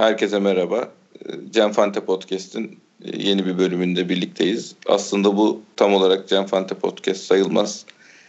Herkese 0.00 0.38
merhaba. 0.38 0.88
Cem 1.50 1.72
Fante 1.72 2.00
Podcast'in 2.00 2.78
yeni 3.16 3.46
bir 3.46 3.58
bölümünde 3.58 4.08
birlikteyiz. 4.08 4.74
Aslında 4.86 5.36
bu 5.36 5.60
tam 5.76 5.94
olarak 5.94 6.28
Cem 6.28 6.46
Fante 6.46 6.74
Podcast 6.74 7.22
sayılmaz. 7.22 7.84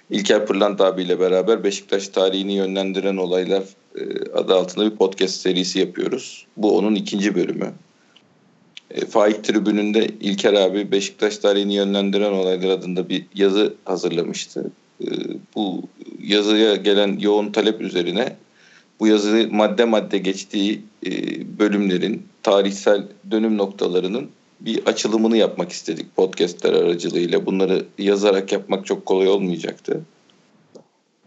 İlker 0.09 0.45
Pırlant 0.45 0.81
abiyle 0.81 1.19
beraber 1.19 1.63
Beşiktaş 1.63 2.07
tarihini 2.07 2.53
yönlendiren 2.53 3.17
olaylar 3.17 3.63
e, 3.95 4.01
adı 4.33 4.55
altında 4.55 4.91
bir 4.91 4.95
podcast 4.95 5.35
serisi 5.35 5.79
yapıyoruz. 5.79 6.45
Bu 6.57 6.77
onun 6.77 6.95
ikinci 6.95 7.35
bölümü. 7.35 7.71
E, 8.91 9.05
Faik 9.05 9.43
Tribünü'nde 9.43 10.07
İlker 10.21 10.53
abi 10.53 10.91
Beşiktaş 10.91 11.37
tarihini 11.37 11.73
yönlendiren 11.73 12.31
olaylar 12.31 12.69
adında 12.69 13.09
bir 13.09 13.25
yazı 13.35 13.73
hazırlamıştı. 13.85 14.71
E, 15.01 15.07
bu 15.55 15.83
yazıya 16.23 16.75
gelen 16.75 17.19
yoğun 17.19 17.51
talep 17.51 17.81
üzerine 17.81 18.35
bu 19.01 19.07
yazı 19.07 19.47
madde 19.51 19.85
madde 19.85 20.17
geçtiği 20.17 20.81
e, 21.05 21.11
bölümlerin 21.59 22.23
tarihsel 22.43 23.07
dönüm 23.31 23.57
noktalarının 23.57 24.29
bir 24.59 24.85
açılımını 24.85 25.37
yapmak 25.37 25.71
istedik 25.71 26.15
podcastler 26.15 26.73
aracılığıyla. 26.73 27.45
Bunları 27.45 27.85
yazarak 27.97 28.51
yapmak 28.51 28.85
çok 28.85 29.05
kolay 29.05 29.27
olmayacaktı. 29.27 30.01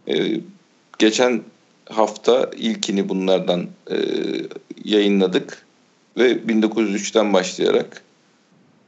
E, 0.07 0.41
geçen 0.99 1.41
hafta 1.89 2.51
ilkini 2.57 3.09
bunlardan 3.09 3.67
e, 3.91 3.97
yayınladık 4.85 5.65
ve 6.17 6.31
1903'ten 6.31 7.33
başlayarak 7.33 8.03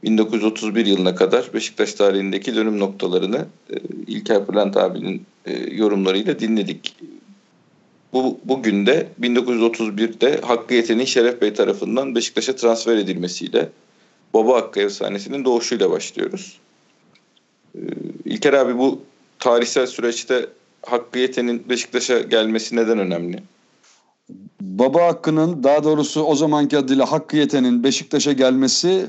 1931 0.04 0.86
yılına 0.86 1.16
kadar 1.16 1.54
Beşiktaş 1.54 1.94
tarihindeki 1.94 2.56
dönüm 2.56 2.80
noktalarını 2.80 3.46
e, 3.70 3.76
İlker 4.08 4.46
Pırlant 4.46 4.78
abinin 4.78 5.26
e, 5.46 5.76
yorumlarıyla 5.76 6.40
dinledik. 6.40 6.96
Bu, 8.14 8.40
bugün 8.44 8.86
de 8.86 9.08
1931'de 9.22 10.42
Hakkı 10.42 10.74
Yeten'in 10.74 11.06
Şeref 11.06 11.42
Bey 11.42 11.54
tarafından 11.54 12.16
Beşiktaş'a 12.16 12.56
transfer 12.56 12.98
edilmesiyle 12.98 13.70
Baba 14.34 14.56
Hakkı 14.56 14.80
efsanesinin 14.80 15.46
doğuşuyla 15.46 15.92
başlıyoruz. 15.92 16.60
Ee, 17.76 17.80
İlker 18.26 18.54
abi 18.54 18.78
bu 18.78 19.02
tarihsel 19.40 19.86
süreçte 19.86 20.46
Hakkı 20.82 21.20
Yeten'in 21.20 21.70
Beşiktaş'a 21.70 22.20
gelmesi 22.20 22.76
neden 22.76 23.00
önemli? 23.00 23.44
Baba 24.62 25.06
Hakkı'nın 25.06 25.64
daha 25.64 25.84
doğrusu 25.84 26.24
o 26.24 26.36
zamanki 26.36 26.78
adıyla 26.78 27.12
Hakkı 27.12 27.38
Yeten'in 27.38 27.84
Beşiktaş'a 27.84 28.32
gelmesi 28.32 28.90
e, 28.90 29.06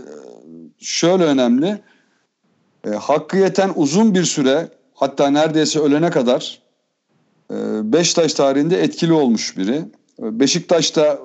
şöyle 0.79 1.25
önemli. 1.25 1.81
E, 2.87 2.91
Hakkı 2.91 3.37
Yeten 3.37 3.73
uzun 3.77 4.15
bir 4.15 4.25
süre 4.25 4.69
hatta 4.95 5.31
neredeyse 5.31 5.81
ölene 5.81 6.11
kadar 6.11 6.68
Beşiktaş 7.83 8.35
tarihinde 8.35 8.83
etkili 8.83 9.13
olmuş 9.13 9.57
biri. 9.57 9.85
E, 10.23 10.41
Beşiktaş'ta 10.41 11.19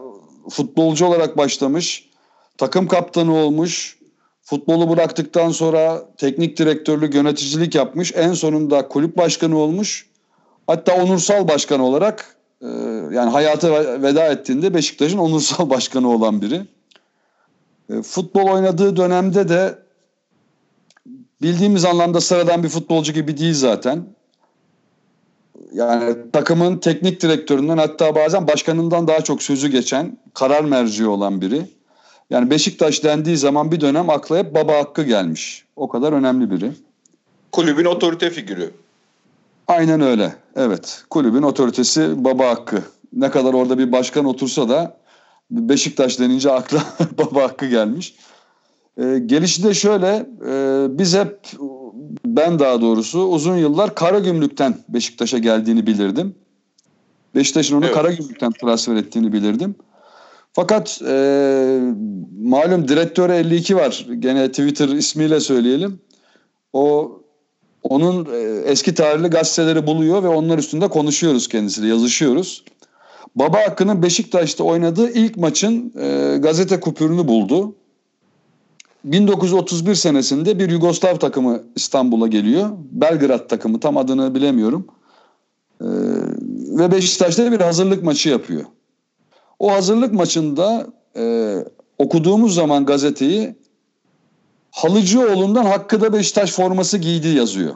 futbolcu 0.50 1.06
olarak 1.06 1.38
başlamış, 1.38 2.10
takım 2.58 2.88
kaptanı 2.88 3.36
olmuş, 3.36 3.98
futbolu 4.42 4.90
bıraktıktan 4.90 5.50
sonra 5.50 6.06
teknik 6.18 6.58
direktörlük, 6.58 7.16
yöneticilik 7.16 7.76
yapmış, 7.76 8.12
en 8.16 8.34
sonunda 8.34 8.88
kulüp 8.88 9.18
başkanı 9.18 9.58
olmuş. 9.58 10.08
Hatta 10.68 11.04
onursal 11.04 11.48
başkan 11.48 11.80
olarak 11.80 12.38
e, 12.62 12.68
yani 13.12 13.30
hayata 13.30 14.02
veda 14.02 14.26
ettiğinde 14.26 14.74
Beşiktaş'ın 14.74 15.18
onursal 15.18 15.70
başkanı 15.70 16.10
olan 16.10 16.42
biri. 16.42 16.62
Futbol 18.04 18.48
oynadığı 18.48 18.96
dönemde 18.98 19.50
de 19.50 19.80
bildiğimiz 21.42 21.86
anlamda 21.86 22.22
sıradan 22.22 22.64
bir 22.64 22.70
futbolcu 22.70 23.14
gibi 23.14 23.38
değil 23.38 23.54
zaten. 23.54 24.06
Yani 25.74 26.16
takımın 26.34 26.78
teknik 26.78 27.22
direktöründen 27.22 27.78
hatta 27.78 28.16
bazen 28.16 28.48
başkanından 28.48 29.08
daha 29.08 29.22
çok 29.22 29.44
sözü 29.44 29.68
geçen, 29.68 30.18
karar 30.34 30.64
merci 30.64 31.08
olan 31.08 31.42
biri. 31.42 31.62
Yani 32.30 32.50
Beşiktaş 32.50 33.04
dendiği 33.04 33.38
zaman 33.38 33.72
bir 33.72 33.82
dönem 33.82 34.10
akla 34.10 34.38
hep 34.38 34.56
baba 34.56 34.78
hakkı 34.78 35.04
gelmiş. 35.04 35.66
O 35.76 35.90
kadar 35.90 36.14
önemli 36.14 36.52
biri. 36.52 36.72
Kulübün 37.52 37.86
otorite 37.86 38.30
figürü. 38.30 38.72
Aynen 39.68 40.02
öyle. 40.02 40.36
Evet. 40.56 41.04
Kulübün 41.10 41.42
otoritesi 41.42 42.24
baba 42.24 42.50
hakkı. 42.50 42.84
Ne 43.14 43.30
kadar 43.30 43.54
orada 43.54 43.78
bir 43.78 43.92
başkan 43.92 44.26
otursa 44.26 44.70
da 44.70 44.98
Beşiktaş 45.52 46.20
denince 46.20 46.52
akla 46.52 46.84
baba 47.18 47.44
hakkı 47.44 47.66
gelmiş. 47.66 48.16
E, 48.98 49.20
gelişi 49.26 49.64
de 49.64 49.74
şöyle. 49.74 50.26
E, 50.48 50.86
biz 50.98 51.16
hep 51.16 51.40
ben 52.36 52.60
daha 52.60 52.82
doğrusu 52.82 53.20
uzun 53.20 53.58
yıllar 53.58 53.96
Karagümrük'ten 53.96 54.76
Beşiktaş'a 54.90 55.38
geldiğini 55.38 55.88
bilirdim. 55.88 56.36
Beşiktaş'ın 57.36 57.76
onu 57.76 57.86
evet. 57.86 57.96
Karagümrük'ten 57.96 58.52
transfer 58.52 58.96
ettiğini 58.96 59.34
bilirdim. 59.34 59.76
Fakat 60.54 61.02
e, 61.08 61.80
malum 62.44 62.88
direktör 62.88 63.30
52 63.30 63.76
var. 63.76 64.08
Gene 64.20 64.50
Twitter 64.50 64.88
ismiyle 64.88 65.40
söyleyelim. 65.40 66.00
O 66.74 67.12
onun 67.84 68.28
e, 68.34 68.62
eski 68.66 68.94
tarihli 68.94 69.28
gazeteleri 69.28 69.88
buluyor 69.88 70.24
ve 70.24 70.28
onlar 70.28 70.58
üstünde 70.58 70.88
konuşuyoruz 70.88 71.48
kendisiyle, 71.48 71.88
yazışıyoruz. 71.88 72.64
Baba 73.36 73.58
Hakkı'nın 73.58 74.04
Beşiktaş'ta 74.04 74.64
oynadığı 74.64 75.12
ilk 75.12 75.38
maçın 75.38 75.94
e, 76.00 76.38
gazete 76.38 76.80
kupürünü 76.80 77.28
buldu. 77.28 77.76
1931 79.04 79.96
senesinde 79.96 80.60
bir 80.60 80.70
Yugoslav 80.70 81.16
takımı 81.16 81.64
İstanbul'a 81.76 82.28
geliyor. 82.28 82.70
Belgrad 82.92 83.50
takımı 83.50 83.80
tam 83.80 83.98
adını 83.98 84.36
bilemiyorum. 84.36 84.88
Ee, 85.82 85.86
ve 86.80 86.92
Beşiktaş'ta 86.92 87.52
bir 87.52 87.60
hazırlık 87.60 88.04
maçı 88.04 88.30
yapıyor. 88.30 88.66
O 89.60 89.72
hazırlık 89.72 90.14
maçında 90.14 90.88
e, 91.16 91.56
okuduğumuz 91.98 92.56
zaman 92.56 92.86
gazeteyi 92.86 93.56
Halıcıoğlu'ndan 94.72 95.66
Hakkı'da 95.66 96.14
Beşiktaş 96.14 96.52
forması 96.52 96.98
giydi 96.98 97.28
yazıyor. 97.28 97.76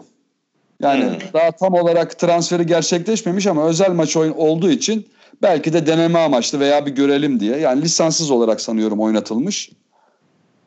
Yani 0.82 1.04
hmm. 1.04 1.34
daha 1.34 1.52
tam 1.52 1.74
olarak 1.74 2.20
transferi 2.20 2.66
gerçekleşmemiş 2.66 3.48
ama 3.48 3.66
özel 3.66 3.92
maç 3.92 4.18
oyun 4.18 4.34
olduğu 4.34 4.70
için 4.70 5.08
belki 5.42 5.74
de 5.74 5.88
deneme 5.88 6.20
amaçlı 6.20 6.60
veya 6.60 6.86
bir 6.86 6.92
görelim 6.92 7.40
diye. 7.40 7.58
Yani 7.58 7.82
lisanssız 7.82 8.32
olarak 8.32 8.62
sanıyorum 8.62 9.00
oynatılmış. 9.00 9.70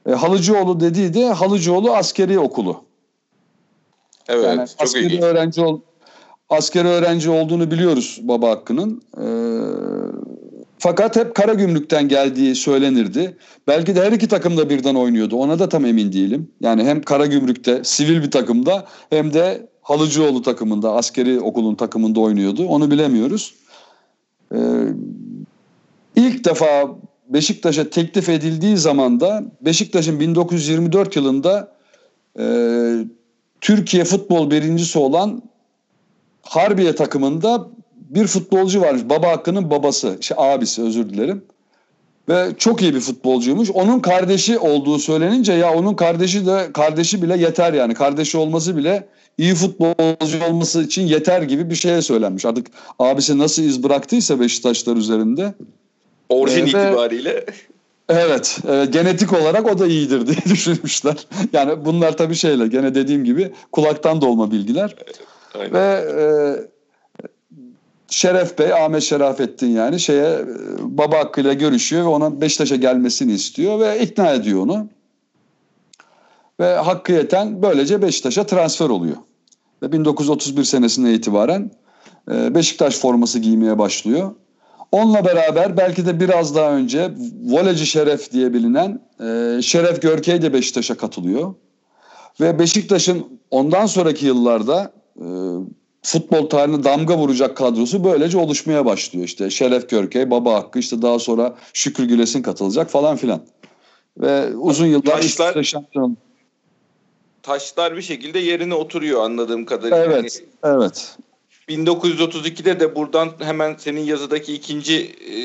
E, 0.06 0.12
Halıcıoğlu 0.12 0.80
dediği 0.80 1.14
de 1.14 1.26
Halıcıoğlu 1.32 1.94
Askeri 1.94 2.38
Okulu. 2.38 2.84
Evet, 4.28 4.44
yani 4.44 4.68
çok 4.68 4.82
askeri 4.82 5.04
ilginç. 5.04 5.22
öğrenci 5.22 5.60
ol, 5.60 5.80
askeri 6.48 6.88
öğrenci 6.88 7.30
olduğunu 7.30 7.70
biliyoruz 7.70 8.20
Baba 8.22 8.50
Hakkı'nın. 8.50 9.02
E, 9.16 9.26
fakat 10.78 11.16
hep 11.16 11.34
Karagümrük'ten 11.34 12.08
geldiği 12.08 12.54
söylenirdi. 12.54 13.36
Belki 13.66 13.96
de 13.96 14.04
her 14.04 14.12
iki 14.12 14.28
takım 14.28 14.56
da 14.56 14.70
birden 14.70 14.94
oynuyordu. 14.94 15.36
Ona 15.36 15.58
da 15.58 15.68
tam 15.68 15.84
emin 15.84 16.12
değilim. 16.12 16.50
Yani 16.60 16.84
hem 16.84 17.02
Karagümrük'te 17.02 17.84
sivil 17.84 18.22
bir 18.22 18.30
takımda 18.30 18.86
hem 19.10 19.34
de 19.34 19.70
Halıcıoğlu 19.82 20.42
takımında, 20.42 20.92
askeri 20.92 21.40
okulun 21.40 21.74
takımında 21.74 22.20
oynuyordu. 22.20 22.66
Onu 22.66 22.90
bilemiyoruz. 22.90 23.54
Ee, 24.54 24.58
ilk 26.16 26.44
defa 26.44 26.96
Beşiktaş'a 27.30 27.90
teklif 27.90 28.28
edildiği 28.28 28.76
zaman 28.76 29.20
da 29.20 29.42
Beşiktaş'ın 29.60 30.20
1924 30.20 31.16
yılında 31.16 31.72
e, 32.38 32.44
Türkiye 33.60 34.04
futbol 34.04 34.50
birincisi 34.50 34.98
olan 34.98 35.42
Harbiye 36.42 36.94
takımında 36.94 37.68
bir 37.94 38.26
futbolcu 38.26 38.80
varmış. 38.80 39.02
Baba 39.04 39.28
Hakkı'nın 39.28 39.70
babası, 39.70 40.18
şey, 40.20 40.36
abisi 40.40 40.82
özür 40.82 41.10
dilerim. 41.10 41.44
Ve 42.28 42.48
çok 42.58 42.82
iyi 42.82 42.94
bir 42.94 43.00
futbolcuymuş. 43.00 43.70
Onun 43.70 44.00
kardeşi 44.00 44.58
olduğu 44.58 44.98
söylenince 44.98 45.52
ya 45.52 45.74
onun 45.74 45.94
kardeşi 45.94 46.46
de 46.46 46.70
kardeşi 46.72 47.22
bile 47.22 47.38
yeter 47.38 47.72
yani. 47.72 47.94
Kardeşi 47.94 48.38
olması 48.38 48.76
bile 48.76 49.08
iyi 49.38 49.54
futbolcu 49.54 50.44
olması 50.50 50.82
için 50.82 51.06
yeter 51.06 51.42
gibi 51.42 51.70
bir 51.70 51.74
şeye 51.74 52.02
söylenmiş. 52.02 52.44
Artık 52.44 52.66
abisi 52.98 53.38
nasıl 53.38 53.62
iz 53.62 53.82
bıraktıysa 53.82 54.40
Beşiktaşlar 54.40 54.96
üzerinde. 54.96 55.54
Orijin 56.30 56.66
ee, 56.66 56.68
itibariyle. 56.68 57.44
Evet, 58.08 58.58
e, 58.68 58.84
genetik 58.84 59.32
olarak 59.32 59.66
o 59.66 59.78
da 59.78 59.86
iyidir 59.86 60.26
diye 60.26 60.36
düşünmüşler. 60.44 61.26
Yani 61.52 61.84
bunlar 61.84 62.16
tabii 62.16 62.34
şeyler, 62.34 62.66
gene 62.66 62.94
dediğim 62.94 63.24
gibi 63.24 63.52
kulaktan 63.72 64.20
dolma 64.20 64.50
bilgiler. 64.50 64.96
Aynen. 65.54 65.74
Ve 65.74 66.04
e, 66.18 66.24
Şeref 68.08 68.58
Bey, 68.58 68.72
Ahmet 68.72 69.02
Şerafettin 69.02 69.66
yani 69.66 70.00
şeye 70.00 70.28
e, 70.28 70.46
baba 70.80 71.18
hakkıyla 71.18 71.52
görüşüyor 71.52 72.02
ve 72.02 72.08
ona 72.08 72.40
Beşiktaş'a 72.40 72.76
gelmesini 72.76 73.32
istiyor 73.32 73.80
ve 73.80 74.00
ikna 74.00 74.32
ediyor 74.32 74.60
onu. 74.60 74.88
Ve 76.60 76.74
hakkı 76.74 77.12
yeten 77.12 77.62
böylece 77.62 78.02
Beşiktaş'a 78.02 78.46
transfer 78.46 78.88
oluyor. 78.88 79.16
Ve 79.82 79.92
1931 79.92 80.64
senesinde 80.64 81.14
itibaren 81.14 81.70
e, 82.32 82.54
Beşiktaş 82.54 82.96
forması 82.96 83.38
giymeye 83.38 83.78
başlıyor. 83.78 84.30
Onunla 84.92 85.24
beraber 85.24 85.76
belki 85.76 86.06
de 86.06 86.20
biraz 86.20 86.54
daha 86.54 86.70
önce 86.70 87.10
Voleci 87.44 87.86
Şeref 87.86 88.32
diye 88.32 88.52
bilinen 88.52 89.00
e, 89.20 89.62
Şeref 89.62 90.02
Görkey 90.02 90.42
de 90.42 90.52
Beşiktaş'a 90.52 90.96
katılıyor. 90.96 91.54
Ve 92.40 92.58
Beşiktaş'ın 92.58 93.40
ondan 93.50 93.86
sonraki 93.86 94.26
yıllarda 94.26 94.92
e, 95.16 95.26
futbol 96.02 96.48
tarihine 96.48 96.84
damga 96.84 97.18
vuracak 97.18 97.56
kadrosu 97.56 98.04
böylece 98.04 98.38
oluşmaya 98.38 98.84
başlıyor. 98.84 99.24
İşte 99.24 99.50
Şeref 99.50 99.90
Körkey, 99.90 100.30
Baba 100.30 100.54
Hakkı 100.54 100.78
işte 100.78 101.02
daha 101.02 101.18
sonra 101.18 101.54
Şükrü 101.72 102.04
Gülesin 102.04 102.42
katılacak 102.42 102.90
falan 102.90 103.16
filan. 103.16 103.40
Ve 104.18 104.56
uzun 104.56 104.86
yıllar 104.86 105.22
taşlar, 105.22 105.62
şampiyon. 105.62 106.16
Taşlar 107.42 107.96
bir 107.96 108.02
şekilde 108.02 108.38
yerine 108.38 108.74
oturuyor 108.74 109.24
anladığım 109.24 109.64
kadarıyla. 109.64 110.04
Evet, 110.04 110.42
yani, 110.64 110.76
evet. 110.76 111.16
1932'de 111.70 112.80
de 112.80 112.94
buradan 112.94 113.30
hemen 113.38 113.76
senin 113.78 114.00
yazıdaki 114.00 114.54
ikinci 114.54 114.96
e, 115.30 115.36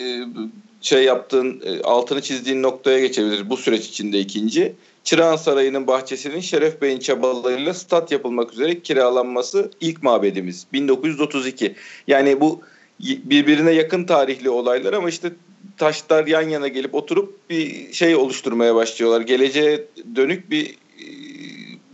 şey 0.82 1.04
yaptığın, 1.04 1.62
e, 1.66 1.82
altını 1.82 2.22
çizdiğin 2.22 2.64
noktaya 2.64 3.00
geçebiliriz. 3.00 3.50
Bu 3.50 3.58
süreç 3.58 3.86
içinde 3.86 4.20
ikinci. 4.20 4.76
Çırağan 5.04 5.36
Sarayı'nın 5.36 5.88
bahçesinin 5.88 6.40
Şeref 6.40 6.82
Bey'in 6.82 7.00
çabalarıyla 7.00 7.74
stat 7.74 8.12
yapılmak 8.12 8.54
üzere 8.54 8.80
kiralanması 8.80 9.72
ilk 9.82 10.04
mabedimiz 10.04 10.68
1932. 10.74 11.76
Yani 12.08 12.42
bu 12.42 12.62
birbirine 13.00 13.72
yakın 13.72 14.04
tarihli 14.04 14.50
olaylar 14.50 14.94
ama 14.94 15.10
işte 15.10 15.34
taşlar 15.78 16.28
yan 16.28 16.50
yana 16.50 16.68
gelip 16.68 16.96
oturup 16.96 17.50
bir 17.50 17.94
şey 17.94 18.16
oluşturmaya 18.16 18.76
başlıyorlar. 18.76 19.22
Geleceğe 19.22 19.86
dönük 20.16 20.52
bir 20.52 20.76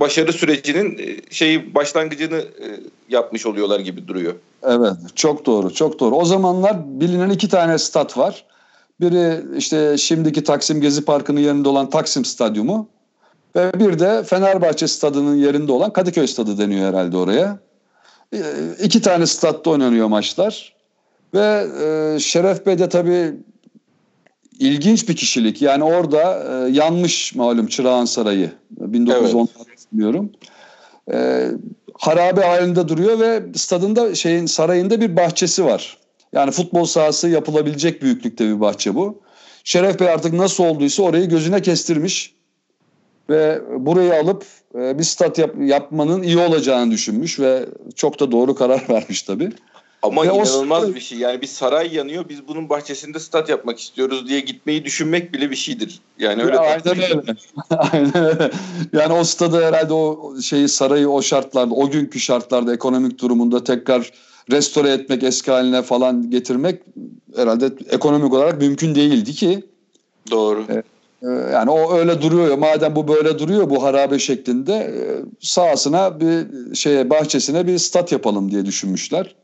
başarı 0.02 0.34
sürecinin 0.34 0.98
e, 0.98 1.34
şeyi 1.34 1.76
başlangıcını 1.76 2.38
e, 2.38 2.68
yapmış 3.10 3.46
oluyorlar 3.46 3.80
gibi 3.80 4.08
duruyor. 4.08 4.34
Evet 4.64 4.94
çok 5.16 5.46
doğru 5.46 5.74
çok 5.74 6.00
doğru. 6.00 6.16
O 6.16 6.26
zamanlar 6.26 7.00
bilinen 7.00 7.30
iki 7.30 7.50
tane 7.50 7.78
stat 7.78 8.18
var. 8.18 8.46
Biri 9.02 9.58
işte 9.58 9.98
şimdiki 9.98 10.44
Taksim 10.44 10.82
Gezi 10.82 11.06
Parkı'nın 11.06 11.40
yerinde 11.40 11.70
olan 11.70 11.90
Taksim 11.90 12.26
Stadyumu. 12.26 12.88
Ve 13.56 13.72
bir 13.80 14.00
de 14.00 14.24
Fenerbahçe 14.24 14.88
stadının 14.88 15.36
yerinde 15.36 15.72
olan 15.72 15.94
Kadıköy 15.94 16.28
stadı 16.28 16.58
deniyor 16.58 16.90
herhalde 16.90 17.18
oraya. 17.18 17.60
E, 18.34 18.40
iki 18.84 19.02
tane 19.02 19.26
statta 19.26 19.70
oynanıyor 19.70 20.08
maçlar. 20.08 20.76
Ve 21.34 21.68
Şeref 22.20 22.66
Bey 22.66 22.80
de 22.80 22.90
tabii 22.90 23.34
ilginç 24.60 25.10
bir 25.10 25.16
kişilik. 25.16 25.62
Yani 25.62 25.84
orada 25.84 26.44
e, 26.44 26.72
yanmış 26.72 27.36
malum 27.36 27.68
Çırağan 27.68 28.06
Sarayı. 28.06 28.52
1910 28.72 29.50
biliyorum. 29.92 30.32
E, 31.14 31.48
harabe 31.94 32.42
halinde 32.42 32.88
duruyor 32.88 33.20
ve 33.20 33.44
stadında 33.56 34.16
şeyin 34.16 34.46
sarayında 34.46 35.02
bir 35.02 35.16
bahçesi 35.16 35.66
var. 35.66 35.98
Yani 36.34 36.52
futbol 36.52 36.86
sahası 36.86 37.30
yapılabilecek 37.30 38.02
büyüklükte 38.02 38.48
bir 38.48 38.60
bahçe 38.60 38.96
bu. 38.96 39.22
Şeref 39.64 40.00
Bey 40.00 40.10
artık 40.10 40.34
nasıl 40.34 40.64
olduysa 40.64 41.04
orayı 41.04 41.30
gözüne 41.30 41.62
kestirmiş 41.62 42.36
ve 43.30 43.62
burayı 43.80 44.16
alıp 44.16 44.46
e, 44.76 45.00
bir 45.00 45.04
stat 45.04 45.38
yap, 45.38 45.56
yapmanın 45.60 46.24
iyi 46.24 46.38
olacağını 46.38 46.92
düşünmüş 46.92 47.40
ve 47.40 47.66
çok 47.96 48.20
da 48.20 48.32
doğru 48.32 48.56
karar 48.56 48.86
vermiş 48.90 49.22
tabii. 49.22 49.50
Ama 50.02 50.22
ve 50.24 50.28
inanılmaz 50.28 50.84
o... 50.84 50.96
bir 50.96 51.00
şey. 51.00 51.18
Yani 51.18 51.42
bir 51.42 51.48
saray 51.48 51.96
yanıyor. 51.96 52.30
Biz 52.30 52.48
bunun 52.48 52.70
bahçesinde 52.70 53.20
stat 53.20 53.50
yapmak 53.50 53.80
istiyoruz 53.80 54.28
diye 54.28 54.40
gitmeyi 54.40 54.86
düşünmek 54.86 55.34
bile 55.34 55.52
bir 55.52 55.56
şeydir. 55.56 56.00
Yani 56.20 56.44
öyle. 56.44 56.60
Aynen 56.60 56.88
öyle. 56.88 57.36
Aynen 57.70 58.24
öyle. 58.24 58.52
Yani 58.94 59.14
o 59.14 59.24
stadı 59.24 59.66
herhalde 59.66 59.94
o 59.94 60.36
şeyi 60.42 60.70
sarayı 60.70 61.10
o 61.10 61.22
şartlarda, 61.22 61.74
o 61.74 61.90
günkü 61.90 62.20
şartlarda 62.20 62.74
ekonomik 62.74 63.20
durumunda 63.20 63.64
tekrar 63.64 64.12
restore 64.52 64.90
etmek, 64.92 65.24
eski 65.24 65.52
haline 65.52 65.82
falan 65.82 66.32
getirmek 66.32 66.82
herhalde 67.36 67.72
ekonomik 67.90 68.34
olarak 68.34 68.62
mümkün 68.62 68.96
değildi 68.96 69.34
ki. 69.34 69.64
Doğru. 70.32 70.66
Evet. 70.70 70.86
Ee, 71.24 71.28
yani 71.54 71.72
o 71.72 71.94
öyle 71.94 72.22
duruyor. 72.22 72.58
Madem 72.58 72.96
bu 72.96 73.08
böyle 73.08 73.40
duruyor 73.40 73.70
bu 73.70 73.84
harabe 73.84 74.20
şeklinde 74.20 74.74
e, 74.74 75.02
sahasına 75.40 76.20
bir 76.20 76.46
şeye 76.76 77.10
bahçesine 77.10 77.68
bir 77.68 77.78
stat 77.78 78.12
yapalım 78.12 78.52
diye 78.52 78.66
düşünmüşler. 78.66 79.36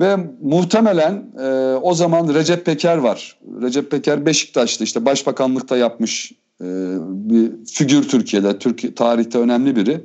Ve 0.00 0.16
muhtemelen 0.42 1.24
e, 1.40 1.74
o 1.82 1.94
zaman 1.94 2.34
Recep 2.34 2.66
Peker 2.66 2.96
var. 2.96 3.38
Recep 3.62 3.90
Peker 3.90 4.26
Beşiktaş'ta 4.26 4.84
işte 4.84 5.04
başbakanlıkta 5.04 5.76
yapmış 5.76 6.32
e, 6.60 6.66
bir 7.00 7.50
figür 7.66 8.08
Türkiye'de. 8.08 8.58
Türkiye 8.58 8.94
tarihte 8.94 9.38
önemli 9.38 9.76
biri. 9.76 10.00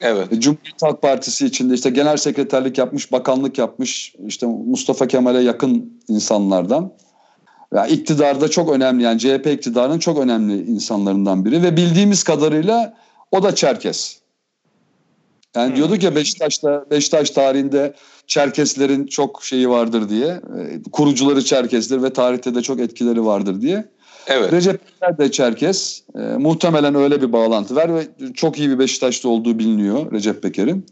Evet. 0.00 0.32
E, 0.32 0.40
Cumhuriyet 0.40 0.82
Halk 0.82 1.02
Partisi 1.02 1.46
içinde 1.46 1.74
işte 1.74 1.90
genel 1.90 2.16
sekreterlik 2.16 2.78
yapmış, 2.78 3.12
bakanlık 3.12 3.58
yapmış. 3.58 4.14
işte 4.26 4.46
Mustafa 4.46 5.06
Kemal'e 5.06 5.42
yakın 5.42 6.00
insanlardan. 6.08 6.92
Yani 7.74 7.92
iktidarda 7.92 8.48
çok 8.48 8.70
önemli 8.70 9.02
yani 9.02 9.18
CHP 9.18 9.46
iktidarının 9.46 9.98
çok 9.98 10.18
önemli 10.18 10.64
insanlarından 10.64 11.44
biri 11.44 11.62
ve 11.62 11.76
bildiğimiz 11.76 12.22
kadarıyla 12.22 12.94
o 13.32 13.42
da 13.42 13.54
Çerkes. 13.54 14.20
Yani 15.56 15.68
hmm. 15.68 15.76
diyorduk 15.76 16.02
ya 16.02 16.14
Beşiktaş'ta 16.14 16.84
Beşiktaş 16.90 17.30
tarihinde 17.30 17.94
Çerkeslerin 18.26 19.06
çok 19.06 19.44
şeyi 19.44 19.70
vardır 19.70 20.08
diye. 20.08 20.28
E, 20.28 20.82
kurucuları 20.92 21.44
Çerkesler 21.44 22.02
ve 22.02 22.12
tarihte 22.12 22.54
de 22.54 22.62
çok 22.62 22.80
etkileri 22.80 23.24
vardır 23.24 23.60
diye. 23.60 23.84
Evet. 24.26 24.52
Recep 24.52 25.00
Tayyip 25.00 25.18
de 25.18 25.30
Çerkes. 25.30 26.02
E, 26.14 26.18
muhtemelen 26.18 26.94
öyle 26.94 27.22
bir 27.22 27.32
bağlantı 27.32 27.76
var 27.76 27.94
ve 27.94 28.06
çok 28.34 28.58
iyi 28.58 28.70
bir 28.70 28.78
Beşiktaş'ta 28.78 29.28
olduğu 29.28 29.58
biliniyor 29.58 30.12
Recep 30.12 30.42
Peker'in. 30.42 30.86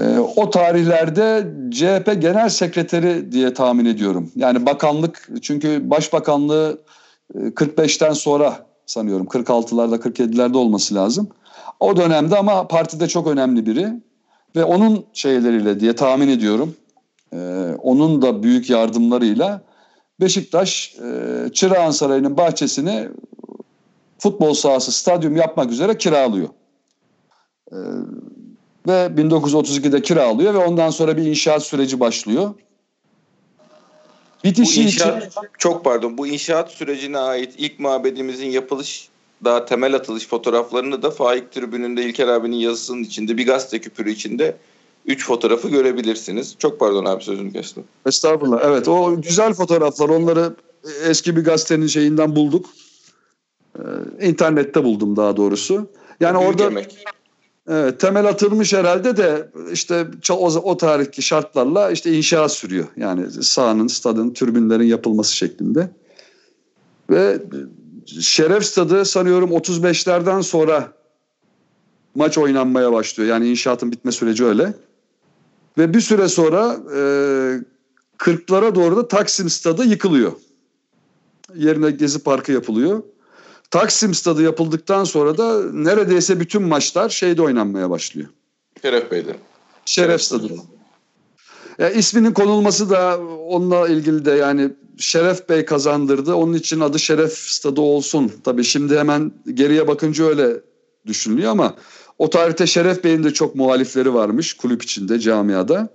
E, 0.00 0.18
o 0.18 0.50
tarihlerde 0.50 1.46
CHP 1.70 2.22
Genel 2.22 2.48
Sekreteri 2.48 3.32
diye 3.32 3.54
tahmin 3.54 3.84
ediyorum. 3.84 4.30
Yani 4.36 4.66
bakanlık 4.66 5.28
çünkü 5.42 5.90
başbakanlığı 5.90 6.80
45'ten 7.34 8.10
e, 8.10 8.14
sonra 8.14 8.66
sanıyorum 8.86 9.26
46'larda 9.26 9.98
47'lerde 9.98 10.56
olması 10.56 10.94
lazım. 10.94 11.28
O 11.80 11.96
dönemde 11.96 12.38
ama 12.38 12.68
partide 12.68 13.08
çok 13.08 13.26
önemli 13.26 13.66
biri 13.66 13.88
ve 14.56 14.64
onun 14.64 15.04
şeyleriyle 15.12 15.80
diye 15.80 15.94
tahmin 15.94 16.28
ediyorum. 16.28 16.76
E, 17.32 17.38
onun 17.82 18.22
da 18.22 18.42
büyük 18.42 18.70
yardımlarıyla 18.70 19.62
Beşiktaş 20.20 20.94
e, 20.94 21.48
Çırağan 21.52 21.90
Sarayı'nın 21.90 22.36
bahçesini 22.36 23.08
futbol 24.18 24.54
sahası, 24.54 24.92
stadyum 24.92 25.36
yapmak 25.36 25.70
üzere 25.70 25.98
kiralıyor. 25.98 26.48
E, 27.72 27.78
ve 28.86 29.06
1932'de 29.06 30.02
kiralıyor 30.02 30.54
ve 30.54 30.58
ondan 30.58 30.90
sonra 30.90 31.16
bir 31.16 31.26
inşaat 31.26 31.62
süreci 31.62 32.00
başlıyor. 32.00 32.54
Bitişi 34.44 34.80
bu 34.80 34.84
inşaat, 34.84 35.26
için... 35.26 35.40
çok 35.58 35.84
pardon 35.84 36.18
bu 36.18 36.26
inşaat 36.26 36.70
sürecine 36.70 37.18
ait 37.18 37.54
ilk 37.58 37.78
mabedimizin 37.78 38.46
yapılış 38.46 39.08
daha 39.44 39.64
temel 39.64 39.94
atılış 39.94 40.28
fotoğraflarını 40.28 41.02
da 41.02 41.10
Faik 41.10 41.52
Tribünü'nde 41.52 42.02
İlker 42.02 42.28
abinin 42.28 42.56
yazısının 42.56 43.02
içinde 43.02 43.36
bir 43.36 43.46
gazete 43.46 43.80
küpürü 43.80 44.10
içinde 44.10 44.56
üç 45.06 45.26
fotoğrafı 45.26 45.68
görebilirsiniz. 45.68 46.56
Çok 46.58 46.80
pardon 46.80 47.04
abi 47.04 47.24
sözünü 47.24 47.52
kestim. 47.52 47.84
Estağfurullah. 48.06 48.60
Evet 48.64 48.88
o 48.88 49.20
güzel 49.22 49.54
fotoğraflar 49.54 50.08
onları 50.08 50.56
eski 51.08 51.36
bir 51.36 51.44
gazetenin 51.44 51.86
şeyinden 51.86 52.36
bulduk. 52.36 52.66
Ee, 53.78 53.82
internette 54.26 54.84
buldum 54.84 55.16
daha 55.16 55.36
doğrusu. 55.36 55.88
Yani 56.20 56.38
Büyük 56.38 56.50
orada 56.50 56.64
emek. 56.64 57.04
Evet, 57.68 58.00
temel 58.00 58.26
atılmış 58.26 58.72
herhalde 58.72 59.16
de 59.16 59.48
işte 59.72 60.06
o, 60.30 60.46
o 60.46 60.76
tarihteki 60.76 61.22
şartlarla 61.22 61.90
işte 61.90 62.12
inşaat 62.12 62.52
sürüyor. 62.52 62.86
Yani 62.96 63.30
sahanın, 63.30 63.86
stadın, 63.86 64.30
türbinlerin 64.30 64.86
yapılması 64.86 65.36
şeklinde. 65.36 65.90
Ve 67.10 67.42
Şeref 68.06 68.64
Stadı 68.64 69.04
sanıyorum 69.04 69.50
35'lerden 69.50 70.40
sonra 70.40 70.92
maç 72.14 72.38
oynanmaya 72.38 72.92
başlıyor. 72.92 73.30
Yani 73.30 73.48
inşaatın 73.48 73.92
bitme 73.92 74.12
süreci 74.12 74.44
öyle. 74.44 74.74
Ve 75.78 75.94
bir 75.94 76.00
süre 76.00 76.28
sonra 76.28 76.76
e, 76.94 76.98
40'lara 78.18 78.74
doğru 78.74 78.96
da 78.96 79.08
Taksim 79.08 79.50
Stadı 79.50 79.84
yıkılıyor. 79.84 80.32
Yerine 81.54 81.90
Gezi 81.90 82.18
Parkı 82.22 82.52
yapılıyor. 82.52 83.02
Taksim 83.70 84.14
Stadı 84.14 84.42
yapıldıktan 84.42 85.04
sonra 85.04 85.38
da 85.38 85.72
neredeyse 85.72 86.40
bütün 86.40 86.62
maçlar 86.62 87.08
şeyde 87.08 87.42
oynanmaya 87.42 87.90
başlıyor. 87.90 88.28
Şeref 88.82 89.10
Bey'de. 89.10 89.36
Şeref 89.84 90.22
Stadı'da. 90.22 90.54
Ya 91.78 91.90
isminin 91.90 92.32
konulması 92.32 92.90
da 92.90 93.18
onunla 93.48 93.88
ilgili 93.88 94.24
de 94.24 94.30
yani 94.30 94.70
Şeref 94.98 95.48
Bey 95.48 95.64
kazandırdı. 95.64 96.34
Onun 96.34 96.52
için 96.54 96.80
adı 96.80 96.98
Şeref 96.98 97.32
Stadı 97.32 97.80
olsun. 97.80 98.32
Tabii 98.44 98.64
şimdi 98.64 98.98
hemen 98.98 99.32
geriye 99.54 99.88
bakınca 99.88 100.24
öyle 100.24 100.60
düşünülüyor 101.06 101.50
ama 101.50 101.74
o 102.18 102.30
tarihte 102.30 102.66
Şeref 102.66 103.04
Bey'in 103.04 103.24
de 103.24 103.32
çok 103.32 103.54
muhalifleri 103.54 104.14
varmış 104.14 104.52
kulüp 104.54 104.82
içinde, 104.82 105.18
camiada. 105.20 105.88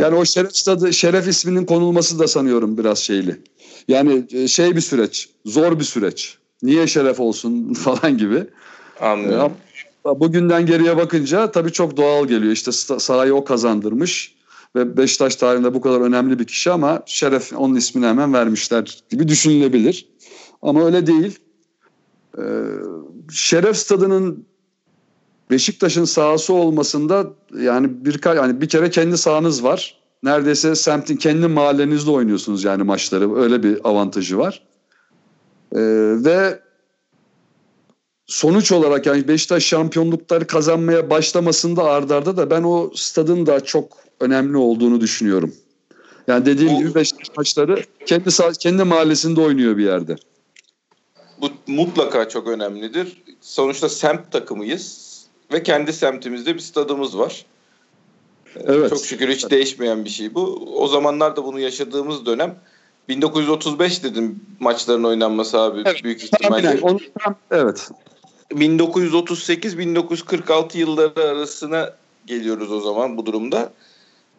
Yani 0.00 0.16
o 0.16 0.24
Şeref 0.24 0.56
Stadı, 0.56 0.92
Şeref 0.92 1.28
isminin 1.28 1.64
konulması 1.64 2.18
da 2.18 2.28
sanıyorum 2.28 2.78
biraz 2.78 2.98
şeyli. 2.98 3.40
Yani 3.88 4.26
e, 4.32 4.48
şey 4.48 4.76
bir 4.76 4.80
süreç, 4.80 5.28
zor 5.44 5.78
bir 5.78 5.84
süreç. 5.84 6.38
Niye 6.62 6.86
Şeref 6.86 7.20
olsun 7.20 7.74
falan 7.74 8.18
gibi. 8.18 8.44
Anlıyorum. 9.00 9.52
Bugünden 10.04 10.66
geriye 10.66 10.96
bakınca 10.96 11.50
tabii 11.50 11.72
çok 11.72 11.96
doğal 11.96 12.26
geliyor. 12.26 12.52
İşte 12.52 12.72
sahayı 12.72 13.34
o 13.34 13.44
kazandırmış 13.44 14.34
ve 14.76 14.96
Beşiktaş 14.96 15.36
tarihinde 15.36 15.74
bu 15.74 15.80
kadar 15.80 16.00
önemli 16.00 16.38
bir 16.38 16.44
kişi 16.44 16.70
ama 16.70 17.02
Şeref 17.06 17.52
onun 17.52 17.74
ismini 17.74 18.06
hemen 18.06 18.32
vermişler 18.32 19.02
gibi 19.10 19.28
düşünülebilir. 19.28 20.08
Ama 20.62 20.84
öyle 20.84 21.06
değil. 21.06 21.38
Ee, 22.38 22.42
Şeref 23.32 23.76
Stadı'nın 23.76 24.46
Beşiktaş'ın 25.50 26.04
sahası 26.04 26.54
olmasında 26.54 27.26
yani 27.60 28.04
bir 28.04 28.36
yani 28.36 28.60
bir 28.60 28.68
kere 28.68 28.90
kendi 28.90 29.18
sahanız 29.18 29.64
var. 29.64 30.02
Neredeyse 30.22 30.74
semtin 30.74 31.16
kendi 31.16 31.46
mahallenizde 31.46 32.10
oynuyorsunuz 32.10 32.64
yani 32.64 32.82
maçları. 32.82 33.36
Öyle 33.36 33.62
bir 33.62 33.80
avantajı 33.84 34.38
var. 34.38 34.62
Ee, 35.72 35.80
ve 36.24 36.60
sonuç 38.42 38.72
olarak 38.72 39.06
yani 39.06 39.28
Beşiktaş 39.28 39.64
şampiyonlukları 39.64 40.46
kazanmaya 40.46 41.10
başlamasında 41.10 41.84
ardarda 41.84 42.36
da 42.36 42.50
ben 42.50 42.62
o 42.62 42.90
stadın 42.94 43.46
da 43.46 43.60
çok 43.60 43.98
önemli 44.20 44.56
olduğunu 44.56 45.00
düşünüyorum. 45.00 45.54
Yani 46.26 46.46
dediğim 46.46 46.74
bu, 46.74 46.78
gibi 46.78 46.94
Beşiktaş 46.94 47.36
maçları 47.36 47.84
kendi 48.06 48.30
kendi 48.58 48.84
mahallesinde 48.84 49.40
oynuyor 49.40 49.76
bir 49.76 49.84
yerde. 49.84 50.16
Bu 51.40 51.50
mutlaka 51.66 52.28
çok 52.28 52.48
önemlidir. 52.48 53.22
Sonuçta 53.40 53.88
semt 53.88 54.32
takımıyız 54.32 55.12
ve 55.52 55.62
kendi 55.62 55.92
semtimizde 55.92 56.54
bir 56.54 56.60
stadımız 56.60 57.18
var. 57.18 57.46
Evet. 58.56 58.90
Çok 58.90 59.04
şükür 59.04 59.28
hiç 59.28 59.50
değişmeyen 59.50 60.04
bir 60.04 60.10
şey 60.10 60.34
bu. 60.34 60.68
O 60.76 60.88
zamanlarda 60.88 61.44
bunu 61.44 61.60
yaşadığımız 61.60 62.26
dönem 62.26 62.54
1935 63.08 64.04
dedim 64.04 64.40
maçların 64.60 65.04
oynanması 65.04 65.60
abi 65.60 65.82
evet. 65.86 66.04
büyük 66.04 66.24
ihtimalle. 66.24 66.78
Onu, 66.82 66.98
evet. 67.50 67.90
1938-1946 68.52 70.78
yılları 70.78 71.24
arasına 71.24 71.94
geliyoruz 72.26 72.72
o 72.72 72.80
zaman 72.80 73.16
bu 73.16 73.26
durumda. 73.26 73.72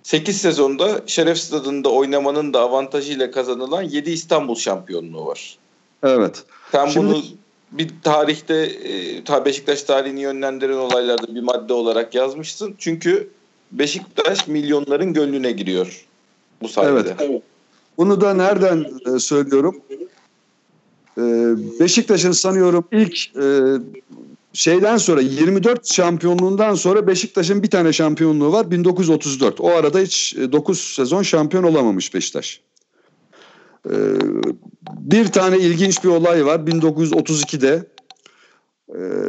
8 0.03 0.41
sezonda 0.41 1.01
Şeref 1.07 1.37
Stadı'nda 1.37 1.89
oynamanın 1.89 2.53
da 2.53 2.59
avantajıyla 2.59 3.31
kazanılan 3.31 3.83
7 3.83 4.11
İstanbul 4.11 4.55
şampiyonluğu 4.55 5.25
var. 5.25 5.57
Evet. 6.03 6.43
Sen 6.71 6.85
Şimdi... 6.85 7.07
bunu 7.07 7.23
bir 7.71 7.89
tarihte 8.03 8.71
e, 9.29 9.45
Beşiktaş 9.45 9.83
tarihini 9.83 10.21
yönlendiren 10.21 10.77
olaylarda 10.77 11.35
bir 11.35 11.41
madde 11.41 11.73
olarak 11.73 12.15
yazmışsın. 12.15 12.75
Çünkü 12.77 13.29
Beşiktaş 13.71 14.47
milyonların 14.47 15.13
gönlüne 15.13 15.51
giriyor 15.51 16.05
bu 16.61 16.67
sayede. 16.67 17.15
Evet. 17.19 17.41
Bunu 17.97 18.21
da 18.21 18.33
nereden 18.33 18.85
e, 19.15 19.19
söylüyorum? 19.19 19.81
E, 21.17 21.21
Beşiktaş'ın 21.79 22.31
sanıyorum 22.31 22.85
ilk 22.91 23.35
e, 23.35 23.45
şeyden 24.53 24.97
sonra 24.97 25.21
24 25.21 25.93
şampiyonluğundan 25.93 26.75
sonra 26.75 27.07
Beşiktaş'ın 27.07 27.63
bir 27.63 27.69
tane 27.69 27.93
şampiyonluğu 27.93 28.51
var 28.51 28.71
1934. 28.71 29.61
O 29.61 29.69
arada 29.69 29.99
hiç 29.99 30.35
9 30.51 30.79
sezon 30.79 31.23
şampiyon 31.23 31.63
olamamış 31.63 32.13
Beşiktaş. 32.13 32.61
Bir 34.99 35.27
tane 35.27 35.57
ilginç 35.57 36.03
bir 36.03 36.09
olay 36.09 36.45
var 36.45 36.59
1932'de. 36.59 37.87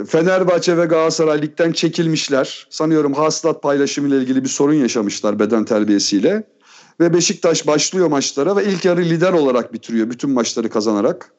Fenerbahçe 0.06 0.76
ve 0.76 0.84
Galatasaray 0.84 1.42
ligden 1.42 1.72
çekilmişler. 1.72 2.66
Sanıyorum 2.70 3.12
hasılat 3.12 3.62
paylaşımı 3.62 4.08
ile 4.08 4.16
ilgili 4.16 4.44
bir 4.44 4.48
sorun 4.48 4.74
yaşamışlar 4.74 5.38
beden 5.38 5.64
terbiyesiyle. 5.64 6.44
Ve 7.00 7.14
Beşiktaş 7.14 7.66
başlıyor 7.66 8.08
maçlara 8.08 8.56
ve 8.56 8.64
ilk 8.64 8.84
yarı 8.84 9.00
lider 9.00 9.32
olarak 9.32 9.72
bitiriyor 9.72 10.10
bütün 10.10 10.30
maçları 10.30 10.70
kazanarak. 10.70 11.32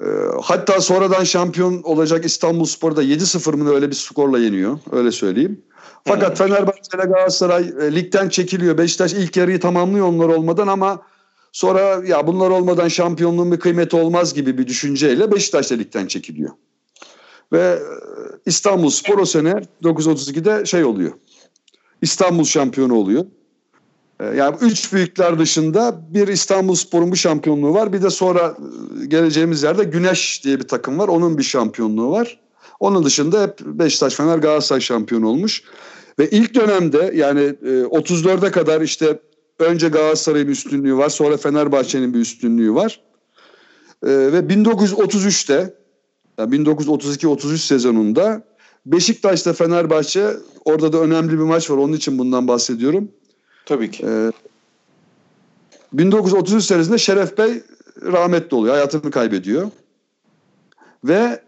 Ee, 0.00 0.04
hatta 0.42 0.80
sonradan 0.80 1.24
şampiyon 1.24 1.82
olacak 1.82 2.24
İstanbul 2.24 2.64
Spor'da 2.64 3.02
7-0 3.02 3.56
mı 3.56 3.74
öyle 3.74 3.90
bir 3.90 3.94
skorla 3.94 4.38
yeniyor. 4.38 4.78
Öyle 4.92 5.12
söyleyeyim. 5.12 5.62
Fakat 6.04 6.40
hmm. 6.40 6.46
Fenerbahçe 6.46 6.98
ile 6.98 7.04
Galatasaray 7.04 7.72
e, 7.80 7.94
ligden 7.94 8.28
çekiliyor. 8.28 8.78
Beşiktaş 8.78 9.12
ilk 9.12 9.36
yarıyı 9.36 9.60
tamamlıyor 9.60 10.06
onlar 10.06 10.28
olmadan 10.28 10.68
ama 10.68 11.02
sonra 11.52 11.80
ya 12.06 12.26
bunlar 12.26 12.50
olmadan 12.50 12.88
şampiyonluğun 12.88 13.52
bir 13.52 13.60
kıymeti 13.60 13.96
olmaz 13.96 14.34
gibi 14.34 14.58
bir 14.58 14.66
düşünceyle 14.66 15.32
Beşiktaş 15.32 15.70
da 15.70 15.74
ligden 15.74 16.06
çekiliyor. 16.06 16.50
Ve 17.52 17.58
e, 17.62 17.80
İstanbul 18.46 18.90
Spor 18.90 19.18
o 19.18 19.24
sene 19.24 19.62
932'de 19.82 20.64
şey 20.64 20.84
oluyor. 20.84 21.12
İstanbul 22.02 22.44
şampiyonu 22.44 22.94
oluyor. 22.94 23.24
Ee, 24.20 24.24
yani 24.24 24.56
üç 24.60 24.92
büyükler 24.92 25.38
dışında 25.38 26.00
bir 26.14 26.28
İstanbul 26.28 26.74
Spor'un 26.74 27.12
bir 27.12 27.16
şampiyonluğu 27.16 27.74
var. 27.74 27.92
Bir 27.92 28.02
de 28.02 28.10
sonra 28.10 28.56
e, 29.02 29.06
geleceğimiz 29.06 29.62
yerde 29.62 29.84
Güneş 29.84 30.44
diye 30.44 30.58
bir 30.58 30.68
takım 30.68 30.98
var. 30.98 31.08
Onun 31.08 31.38
bir 31.38 31.42
şampiyonluğu 31.42 32.10
var. 32.10 32.40
Onun 32.80 33.04
dışında 33.04 33.42
hep 33.42 33.60
Beşiktaş, 33.60 34.14
Fener, 34.14 34.38
Galatasaray 34.38 34.80
şampiyon 34.80 35.22
olmuş. 35.22 35.62
Ve 36.18 36.30
ilk 36.30 36.54
dönemde 36.54 37.12
yani 37.14 37.40
34'e 37.40 38.50
kadar 38.50 38.80
işte 38.80 39.20
önce 39.58 39.88
Galatasaray'ın 39.88 40.48
üstünlüğü 40.48 40.96
var. 40.96 41.08
Sonra 41.08 41.36
Fenerbahçe'nin 41.36 42.14
bir 42.14 42.18
üstünlüğü 42.18 42.74
var. 42.74 43.00
Ee, 44.02 44.08
ve 44.08 44.38
1933'te 44.38 45.74
yani 46.38 46.54
1932-33 46.54 47.56
sezonunda 47.56 48.42
Beşiktaş'ta 48.86 49.52
Fenerbahçe 49.52 50.30
orada 50.64 50.92
da 50.92 50.98
önemli 50.98 51.32
bir 51.32 51.44
maç 51.44 51.70
var. 51.70 51.76
Onun 51.76 51.92
için 51.92 52.18
bundan 52.18 52.48
bahsediyorum. 52.48 53.08
Tabii 53.66 53.90
ki. 53.90 54.06
Ee, 54.06 54.32
1933 55.92 56.64
senesinde 56.64 56.98
Şeref 56.98 57.38
Bey 57.38 57.62
rahmetli 58.02 58.56
oluyor. 58.56 58.74
Hayatını 58.74 59.10
kaybediyor. 59.10 59.70
Ve 61.04 61.40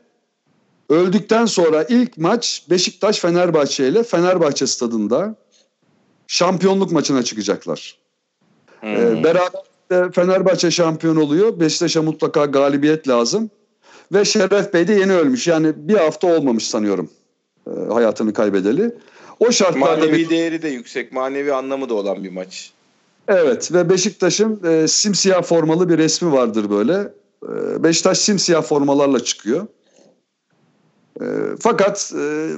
öldükten 0.88 1.46
sonra 1.46 1.82
ilk 1.82 2.18
maç 2.18 2.66
Beşiktaş 2.70 3.18
Fenerbahçe 3.18 3.88
ile 3.88 4.02
Fenerbahçe 4.02 4.66
stadında 4.66 5.34
şampiyonluk 6.26 6.92
maçına 6.92 7.22
çıkacaklar. 7.22 7.98
Hmm. 8.80 8.88
Ee, 8.88 9.24
beraber 9.24 10.12
Fenerbahçe 10.12 10.70
şampiyon 10.70 11.16
oluyor. 11.16 11.60
Beşiktaş'a 11.60 12.02
mutlaka 12.02 12.44
galibiyet 12.44 13.08
lazım. 13.08 13.50
Ve 14.12 14.24
Şeref 14.24 14.74
Bey 14.74 14.88
de 14.88 14.92
yeni 14.92 15.12
ölmüş. 15.12 15.46
Yani 15.46 15.72
bir 15.76 15.94
hafta 15.94 16.26
olmamış 16.26 16.66
sanıyorum 16.66 17.10
e, 17.66 17.92
hayatını 17.92 18.32
kaybedeli. 18.32 18.94
O 19.40 19.52
şartlarda 19.52 19.96
manevi 19.96 20.18
bir... 20.18 20.30
değeri 20.30 20.62
de 20.62 20.68
yüksek, 20.68 21.12
manevi 21.12 21.52
anlamı 21.52 21.88
da 21.88 21.94
olan 21.94 22.24
bir 22.24 22.30
maç. 22.30 22.72
Evet 23.28 23.72
ve 23.72 23.90
Beşiktaş'ın 23.90 24.60
e, 24.64 24.88
simsiyah 24.88 25.42
formalı 25.42 25.88
bir 25.88 25.98
resmi 25.98 26.32
vardır 26.32 26.70
böyle. 26.70 27.12
E, 27.42 27.82
Beşiktaş 27.82 28.18
simsiyah 28.18 28.62
formalarla 28.62 29.24
çıkıyor. 29.24 29.66
E, 31.20 31.24
fakat 31.60 32.12
e, 32.18 32.50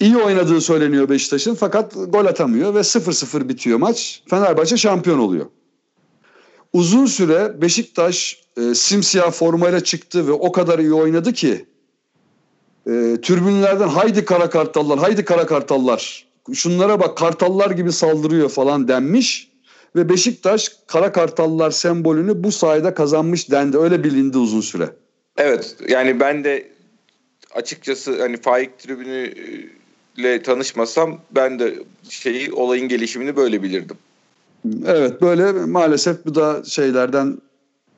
iyi 0.00 0.16
oynadığı 0.16 0.60
söyleniyor 0.60 1.08
Beşiktaş'ın 1.08 1.54
fakat 1.54 1.94
gol 1.94 2.26
atamıyor 2.26 2.74
ve 2.74 2.78
0-0 2.78 3.48
bitiyor 3.48 3.78
maç. 3.78 4.22
Fenerbahçe 4.30 4.76
şampiyon 4.76 5.18
oluyor. 5.18 5.46
Uzun 6.72 7.06
süre 7.06 7.62
Beşiktaş 7.62 8.44
e, 8.56 8.74
simsiyah 8.74 9.32
formayla 9.32 9.84
çıktı 9.84 10.26
ve 10.26 10.32
o 10.32 10.52
kadar 10.52 10.78
iyi 10.78 10.92
oynadı 10.92 11.32
ki 11.32 11.66
e, 12.86 13.16
türbünlerden 13.22 13.88
haydi 13.88 14.24
kara 14.24 14.50
kartallar, 14.50 14.98
haydi 14.98 15.24
kara 15.24 15.46
kartallar. 15.46 16.24
Şunlara 16.54 17.00
bak 17.00 17.16
kartallar 17.16 17.70
gibi 17.70 17.92
saldırıyor 17.92 18.48
falan 18.48 18.88
denmiş. 18.88 19.50
Ve 19.96 20.08
Beşiktaş 20.08 20.72
kara 20.86 21.12
kartallar 21.12 21.70
sembolünü 21.70 22.44
bu 22.44 22.52
sayede 22.52 22.94
kazanmış 22.94 23.50
dendi. 23.50 23.78
Öyle 23.78 24.04
bilindi 24.04 24.38
uzun 24.38 24.60
süre. 24.60 24.90
Evet 25.36 25.76
yani 25.88 26.20
ben 26.20 26.44
de 26.44 26.68
açıkçası 27.54 28.20
hani 28.20 28.36
Faik 28.36 28.78
tribünü 28.78 29.34
ile 30.16 30.42
tanışmasam 30.42 31.20
ben 31.30 31.58
de 31.58 31.74
şeyi 32.08 32.52
olayın 32.52 32.88
gelişimini 32.88 33.36
böyle 33.36 33.62
bilirdim. 33.62 33.96
Evet 34.86 35.22
böyle 35.22 35.52
maalesef 35.52 36.26
bu 36.26 36.34
da 36.34 36.64
şeylerden 36.64 37.38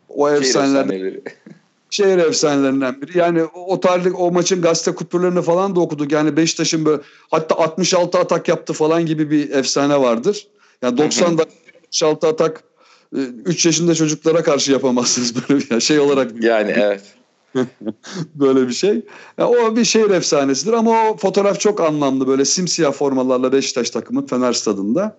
o 0.09 0.31
efsanelerden 0.31 1.21
şehir 1.91 2.19
efsanelerinden 2.19 3.03
biri. 3.03 3.19
Yani 3.19 3.45
o 3.45 3.81
tarihlik 3.81 4.21
o 4.21 4.33
maçın 4.33 4.63
gazete 4.63 4.95
kupürlerini 4.95 5.43
falan 5.43 5.77
da 5.77 5.81
okuduk. 5.81 6.13
Yani 6.13 6.37
Beşiktaş'ın 6.37 6.85
böyle 6.85 7.03
hatta 7.31 7.55
66 7.55 8.19
atak 8.19 8.49
yaptı 8.49 8.73
falan 8.73 9.07
gibi 9.07 9.31
bir 9.31 9.51
efsane 9.51 10.01
vardır. 10.01 10.47
Yani 10.83 10.99
90 10.99 11.39
dakika 11.39 11.57
66 12.07 12.29
atak 12.29 12.65
3 13.13 13.67
e, 13.67 13.69
yaşında 13.69 13.95
çocuklara 13.95 14.43
karşı 14.43 14.73
yapamazsınız 14.73 15.35
böyle 15.49 15.61
bir 15.61 15.81
şey 15.81 15.99
olarak. 15.99 16.45
Yani 16.45 16.73
evet. 16.77 17.03
böyle 18.35 18.69
bir 18.69 18.73
şey. 18.73 19.03
Yani 19.39 19.57
o 19.57 19.77
bir 19.77 19.85
şehir 19.85 20.11
efsanesidir 20.11 20.73
ama 20.73 21.11
o 21.11 21.17
fotoğraf 21.17 21.61
çok 21.61 21.81
anlamlı 21.81 22.27
böyle 22.27 22.45
simsiyah 22.45 22.93
formalarla 22.93 23.53
Beşiktaş 23.53 23.91
takımı 23.91 24.27
Fener 24.27 24.53
stadında. 24.53 25.19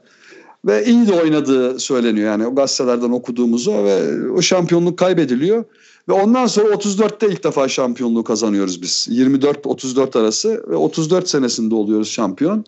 Ve 0.68 0.86
iyi 0.86 1.08
de 1.08 1.14
oynadığı 1.14 1.80
söyleniyor 1.80 2.28
yani 2.28 2.48
o 2.48 2.56
gazetelerden 2.56 3.12
okuduğumuzu 3.12 3.72
ve 3.72 4.30
o 4.32 4.42
şampiyonluk 4.42 5.00
kaybediliyor. 5.00 5.64
Ve 6.10 6.14
ondan 6.14 6.48
sonra 6.48 6.68
34'te 6.68 7.28
ilk 7.28 7.44
defa 7.44 7.68
şampiyonluğu 7.68 8.24
kazanıyoruz 8.24 8.82
biz. 8.82 9.08
24-34 9.12 10.20
arası 10.20 10.64
ve 10.70 10.76
34 10.76 11.30
senesinde 11.30 11.76
oluyoruz 11.76 12.10
şampiyon. 12.10 12.66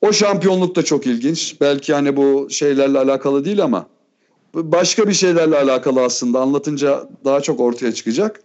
O 0.00 0.12
şampiyonluk 0.12 0.76
da 0.76 0.82
çok 0.82 1.06
ilginç. 1.06 1.56
Belki 1.60 1.94
hani 1.94 2.16
bu 2.16 2.50
şeylerle 2.50 2.98
alakalı 2.98 3.44
değil 3.44 3.64
ama 3.64 3.86
başka 4.54 5.08
bir 5.08 5.12
şeylerle 5.12 5.58
alakalı 5.58 6.02
aslında 6.02 6.40
anlatınca 6.40 7.08
daha 7.24 7.40
çok 7.40 7.60
ortaya 7.60 7.92
çıkacak. 7.92 8.40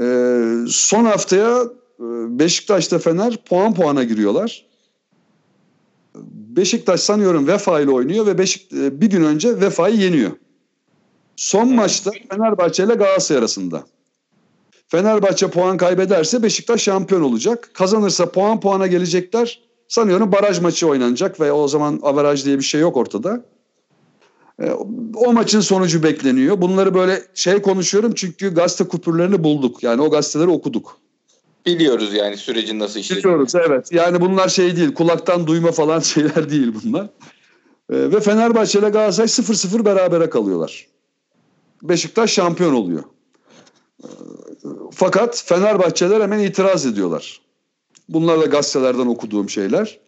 Ee, 0.00 0.42
son 0.68 1.04
haftaya 1.04 1.62
e, 2.00 2.04
Beşiktaş'ta 2.38 2.98
Fener 2.98 3.36
puan 3.36 3.74
puana 3.74 4.04
giriyorlar. 4.04 4.66
Beşiktaş 6.56 7.00
sanıyorum 7.00 7.46
Vefa 7.46 7.80
ile 7.80 7.90
oynuyor 7.90 8.26
ve 8.26 8.38
Beşik 8.38 8.72
e, 8.72 9.00
bir 9.00 9.06
gün 9.06 9.24
önce 9.24 9.60
Vefa'yı 9.60 9.96
yeniyor. 9.96 10.30
Son 11.36 11.74
maçta 11.74 12.10
Fenerbahçe 12.30 12.84
ile 12.84 12.94
Galatasaray 12.94 13.38
arasında. 13.38 13.84
Fenerbahçe 14.88 15.50
puan 15.50 15.76
kaybederse 15.76 16.42
Beşiktaş 16.42 16.82
şampiyon 16.82 17.22
olacak. 17.22 17.70
Kazanırsa 17.74 18.32
puan 18.32 18.60
puana 18.60 18.86
gelecekler. 18.86 19.60
Sanıyorum 19.88 20.32
baraj 20.32 20.60
maçı 20.60 20.88
oynanacak 20.88 21.40
ve 21.40 21.52
o 21.52 21.68
zaman 21.68 22.00
averaj 22.02 22.44
diye 22.44 22.58
bir 22.58 22.64
şey 22.64 22.80
yok 22.80 22.96
ortada. 22.96 23.44
E, 24.62 24.70
o 25.16 25.32
maçın 25.32 25.60
sonucu 25.60 26.02
bekleniyor. 26.02 26.60
Bunları 26.60 26.94
böyle 26.94 27.22
şey 27.34 27.62
konuşuyorum 27.62 28.12
çünkü 28.14 28.54
gazete 28.54 28.84
kupürlerini 28.84 29.44
bulduk. 29.44 29.82
Yani 29.82 30.02
o 30.02 30.10
gazeteleri 30.10 30.48
okuduk. 30.48 31.03
Biliyoruz 31.66 32.14
yani 32.14 32.36
sürecin 32.36 32.78
nasıl 32.78 33.00
işlediğini. 33.00 33.24
Biliyoruz 33.24 33.54
evet. 33.54 33.92
Yani 33.92 34.20
bunlar 34.20 34.48
şey 34.48 34.76
değil 34.76 34.94
kulaktan 34.94 35.46
duyma 35.46 35.72
falan 35.72 36.00
şeyler 36.00 36.50
değil 36.50 36.72
bunlar. 36.84 37.04
E, 37.90 37.96
ve 38.12 38.20
Fenerbahçe 38.20 38.78
ile 38.78 38.88
Galatasaray 38.88 39.28
0-0 39.28 39.84
berabere 39.84 40.30
kalıyorlar. 40.30 40.86
Beşiktaş 41.82 42.32
şampiyon 42.32 42.74
oluyor. 42.74 43.04
E, 44.02 44.08
fakat 44.92 45.42
Fenerbahçeler 45.46 46.20
hemen 46.20 46.38
itiraz 46.38 46.86
ediyorlar. 46.86 47.40
Bunlar 48.08 48.40
da 48.40 48.44
gazetelerden 48.44 49.06
okuduğum 49.06 49.50
şeyler. 49.50 49.98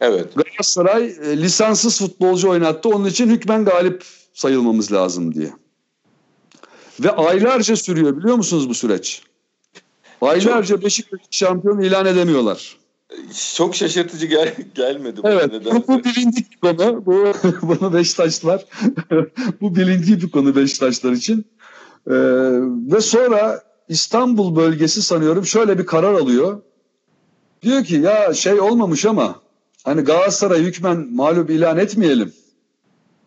Evet. 0.00 0.34
Galatasaray 0.34 1.06
e, 1.06 1.36
lisanssız 1.36 1.98
futbolcu 1.98 2.48
oynattı. 2.48 2.88
Onun 2.88 3.04
için 3.04 3.28
hükmen 3.28 3.64
galip 3.64 4.04
sayılmamız 4.34 4.92
lazım 4.92 5.34
diye. 5.34 5.52
Ve 7.00 7.10
aylarca 7.10 7.76
sürüyor 7.76 8.16
biliyor 8.16 8.36
musunuz 8.36 8.68
bu 8.68 8.74
süreç? 8.74 9.22
Aylarca 10.20 10.82
Beşiktaş 10.82 11.20
şampiyon 11.30 11.80
ilan 11.80 12.06
edemiyorlar. 12.06 12.76
Çok 13.54 13.74
şaşırtıcı 13.74 14.26
gel 14.26 14.54
gelmedi. 14.74 15.20
Evet 15.24 15.52
bu, 15.64 15.88
bu 15.88 16.04
bilindik 16.04 16.50
bir 16.52 16.76
konu. 16.76 17.06
Bu, 17.06 17.32
bunu 17.62 17.94
Beşiktaşlar 17.94 18.64
bu 19.60 19.76
bilindik 19.76 20.22
bir 20.22 20.30
konu 20.30 20.56
Beşiktaşlar 20.56 21.12
için. 21.12 21.46
Ee, 22.06 22.14
ve 22.92 23.00
sonra 23.00 23.62
İstanbul 23.88 24.56
bölgesi 24.56 25.02
sanıyorum 25.02 25.46
şöyle 25.46 25.78
bir 25.78 25.86
karar 25.86 26.14
alıyor. 26.14 26.62
Diyor 27.62 27.84
ki 27.84 27.94
ya 27.94 28.34
şey 28.34 28.60
olmamış 28.60 29.06
ama 29.06 29.40
hani 29.84 30.02
Galatasaray 30.02 30.62
hükmen 30.62 31.08
mağlup 31.12 31.50
ilan 31.50 31.78
etmeyelim. 31.78 32.32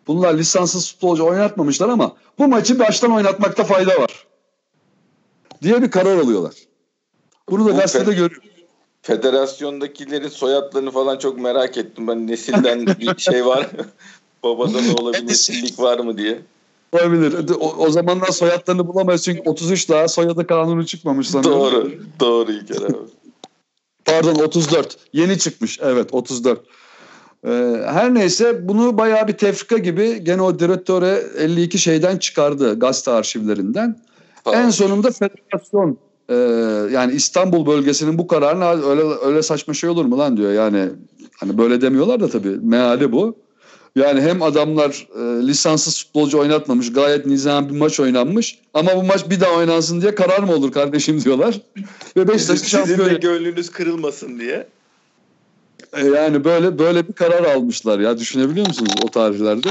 Bunlar 0.06 0.34
lisanssız 0.34 0.92
futbolcu 0.92 1.24
oynatmamışlar 1.24 1.88
ama 1.88 2.16
bu 2.38 2.48
maçı 2.48 2.78
baştan 2.78 3.12
oynatmakta 3.12 3.64
fayda 3.64 4.00
var. 4.00 4.26
Diye 5.62 5.82
bir 5.82 5.90
karar 5.90 6.18
alıyorlar. 6.18 6.54
Bunu 7.52 7.64
da 7.64 7.72
Bu 7.72 7.76
gazetede 7.76 8.10
fe- 8.10 8.14
görüyorum. 8.14 8.42
Federasyondakilerin 9.02 10.28
soyadlarını 10.28 10.90
falan 10.90 11.18
çok 11.18 11.38
merak 11.38 11.76
ettim. 11.76 12.08
Ben 12.08 12.26
nesilden 12.26 12.86
bir 13.00 13.18
şey 13.18 13.46
var 13.46 13.60
mı? 13.62 13.86
Babada 14.42 14.74
da 14.74 14.94
olabilir, 14.96 15.26
nesillik 15.26 15.78
var 15.78 15.98
mı 15.98 16.18
diye. 16.18 16.40
Olabilir. 16.92 17.50
O, 17.60 17.74
o 17.76 17.90
zamanlar 17.90 18.26
soyadlarını 18.26 18.88
bulamayız 18.88 19.24
çünkü 19.24 19.42
33 19.50 19.88
daha 19.88 20.08
soyadı 20.08 20.46
kanunu 20.46 20.86
çıkmamış 20.86 21.28
sanıyorum. 21.28 21.60
Doğru. 21.60 21.92
Doğru 22.20 22.52
İlker 22.52 22.82
abi. 22.82 22.96
Pardon 24.04 24.34
34. 24.34 24.96
Yeni 25.12 25.38
çıkmış. 25.38 25.78
Evet 25.82 26.14
34. 26.14 26.60
Ee, 27.46 27.48
her 27.86 28.14
neyse 28.14 28.68
bunu 28.68 28.98
bayağı 28.98 29.28
bir 29.28 29.32
tefrika 29.32 29.78
gibi 29.78 30.24
gene 30.24 30.42
o 30.42 30.58
direktöre 30.58 31.22
52 31.38 31.78
şeyden 31.78 32.16
çıkardı 32.16 32.78
gazete 32.78 33.10
arşivlerinden. 33.10 33.98
En 34.52 34.70
sonunda 34.70 35.10
federasyon 35.10 35.98
e, 36.32 36.92
yani 36.92 37.12
İstanbul 37.12 37.66
bölgesinin 37.66 38.18
bu 38.18 38.26
kararına 38.26 38.70
öyle 38.70 39.02
öyle 39.24 39.42
saçma 39.42 39.74
şey 39.74 39.90
olur 39.90 40.04
mu 40.04 40.18
lan 40.18 40.36
diyor. 40.36 40.52
Yani 40.52 40.88
hani 41.36 41.58
böyle 41.58 41.80
demiyorlar 41.80 42.20
da 42.20 42.28
tabii 42.28 42.56
meali 42.62 43.12
bu. 43.12 43.36
Yani 43.96 44.20
hem 44.20 44.42
adamlar 44.42 45.06
e, 45.16 45.46
lisanssız 45.46 46.04
futbolcu 46.04 46.38
oynatmamış 46.38 46.92
gayet 46.92 47.26
nizam 47.26 47.68
bir 47.68 47.76
maç 47.78 48.00
oynanmış 48.00 48.58
ama 48.74 48.96
bu 48.96 49.02
maç 49.02 49.30
bir 49.30 49.40
daha 49.40 49.52
oynansın 49.52 50.00
diye 50.00 50.14
karar 50.14 50.38
mı 50.38 50.52
olur 50.54 50.72
kardeşim 50.72 51.24
diyorlar. 51.24 51.60
Ve 52.16 52.28
Beşiktaş 52.28 52.58
Sizin, 52.58 52.64
sizin 52.64 52.96
şampiyon 52.96 53.10
de 53.10 53.14
gönlünüz 53.14 53.70
kırılmasın 53.70 54.38
diye. 54.38 54.66
e, 55.92 56.06
Yani 56.06 56.44
böyle 56.44 56.78
böyle 56.78 57.08
bir 57.08 57.12
karar 57.12 57.44
almışlar 57.44 57.98
ya 57.98 58.18
düşünebiliyor 58.18 58.66
musunuz 58.66 58.92
o 59.04 59.08
tarihlerde? 59.08 59.68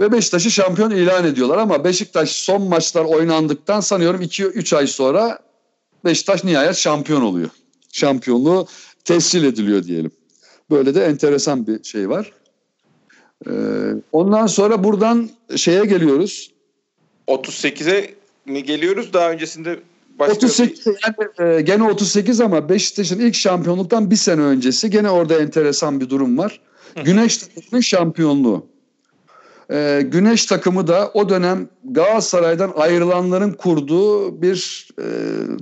Ve 0.00 0.12
Beşiktaş'ı 0.12 0.50
şampiyon 0.50 0.90
ilan 0.90 1.24
ediyorlar 1.24 1.58
ama 1.58 1.84
Beşiktaş 1.84 2.30
son 2.30 2.62
maçlar 2.62 3.04
oynandıktan 3.04 3.80
sanıyorum 3.80 4.22
2-3 4.22 4.76
ay 4.76 4.86
sonra 4.86 5.38
Beşiktaş 6.04 6.44
nihayet 6.44 6.76
şampiyon 6.76 7.22
oluyor. 7.22 7.50
Şampiyonluğu 7.92 8.66
tescil 9.04 9.44
ediliyor 9.44 9.84
diyelim. 9.84 10.10
Böyle 10.70 10.94
de 10.94 11.04
enteresan 11.04 11.66
bir 11.66 11.84
şey 11.84 12.08
var. 12.08 12.32
Ee, 13.46 13.50
ondan 14.12 14.46
sonra 14.46 14.84
buradan 14.84 15.30
şeye 15.56 15.84
geliyoruz. 15.84 16.50
38'e 17.28 18.14
mi 18.46 18.64
geliyoruz? 18.64 19.12
Daha 19.12 19.30
öncesinde 19.30 19.78
başka 20.18 20.34
38 20.34 20.86
yani, 20.86 21.56
e, 21.56 21.60
gene 21.60 21.82
38 21.82 22.40
ama 22.40 22.68
Beşiktaş'ın 22.68 23.20
ilk 23.20 23.34
şampiyonluktan 23.34 24.10
bir 24.10 24.16
sene 24.16 24.40
öncesi 24.40 24.90
gene 24.90 25.10
orada 25.10 25.40
enteresan 25.40 26.00
bir 26.00 26.10
durum 26.10 26.38
var. 26.38 26.60
Güneş 27.04 27.38
takımının 27.38 27.80
şampiyonluğu. 27.80 28.66
E, 29.70 30.02
Güneş 30.06 30.46
takımı 30.46 30.86
da 30.86 31.10
o 31.14 31.28
dönem 31.28 31.68
Galatasaray'dan 31.84 32.72
ayrılanların 32.76 33.52
kurduğu 33.52 34.42
bir 34.42 34.88
e, 34.98 35.04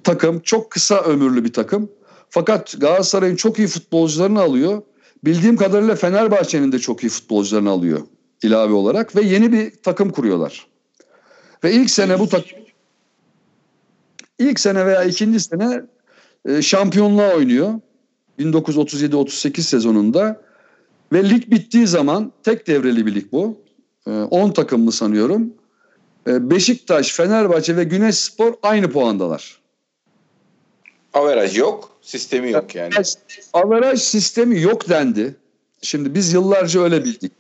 takım. 0.04 0.40
Çok 0.40 0.70
kısa 0.70 1.00
ömürlü 1.00 1.44
bir 1.44 1.52
takım. 1.52 1.90
Fakat 2.30 2.80
Galatasaray'ın 2.80 3.36
çok 3.36 3.58
iyi 3.58 3.68
futbolcularını 3.68 4.40
alıyor. 4.40 4.82
Bildiğim 5.24 5.56
kadarıyla 5.56 5.96
Fenerbahçe'nin 5.96 6.72
de 6.72 6.78
çok 6.78 7.04
iyi 7.04 7.08
futbolcularını 7.08 7.70
alıyor 7.70 8.00
ilave 8.42 8.72
olarak 8.72 9.16
ve 9.16 9.22
yeni 9.22 9.52
bir 9.52 9.72
takım 9.82 10.10
kuruyorlar. 10.10 10.66
Ve 11.64 11.72
ilk 11.72 11.90
sene 11.90 12.18
bu 12.18 12.28
takım 12.28 12.58
ilk 14.38 14.60
sene 14.60 14.86
veya 14.86 15.04
ikinci 15.04 15.40
sene 15.40 15.82
e, 16.48 16.62
şampiyonluğa 16.62 17.34
oynuyor. 17.36 17.74
1937-38 18.38 19.60
sezonunda 19.60 20.42
ve 21.12 21.30
lig 21.30 21.50
bittiği 21.50 21.86
zaman 21.86 22.32
tek 22.42 22.66
devreli 22.66 23.06
bir 23.06 23.14
lig 23.14 23.32
bu. 23.32 23.61
E, 24.06 24.10
10 24.10 24.50
takımlı 24.50 24.92
sanıyorum. 24.92 25.54
E, 26.26 26.50
Beşiktaş, 26.50 27.12
Fenerbahçe 27.12 27.76
ve 27.76 27.84
Güneşspor 27.84 28.54
aynı 28.62 28.90
puandalar. 28.90 29.60
averaj 31.14 31.58
yok. 31.58 31.90
Sistemi 32.02 32.50
yok 32.50 32.74
yani. 32.74 32.94
Averaj 33.52 34.00
sistemi 34.00 34.60
yok 34.60 34.88
dendi. 34.88 35.36
Şimdi 35.82 36.14
biz 36.14 36.32
yıllarca 36.32 36.80
öyle 36.80 37.04
bildik. 37.04 37.32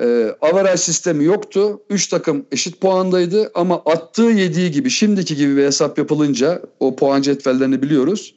E, 0.00 0.36
averaj 0.40 0.80
sistemi 0.80 1.24
yoktu. 1.24 1.82
Üç 1.90 2.06
takım 2.06 2.46
eşit 2.52 2.80
puandaydı 2.80 3.50
ama 3.54 3.82
attığı 3.86 4.22
yediği 4.22 4.70
gibi 4.70 4.90
şimdiki 4.90 5.36
gibi 5.36 5.56
bir 5.56 5.64
hesap 5.64 5.98
yapılınca 5.98 6.62
o 6.80 6.96
puan 6.96 7.22
cetvellerini 7.22 7.82
biliyoruz. 7.82 8.34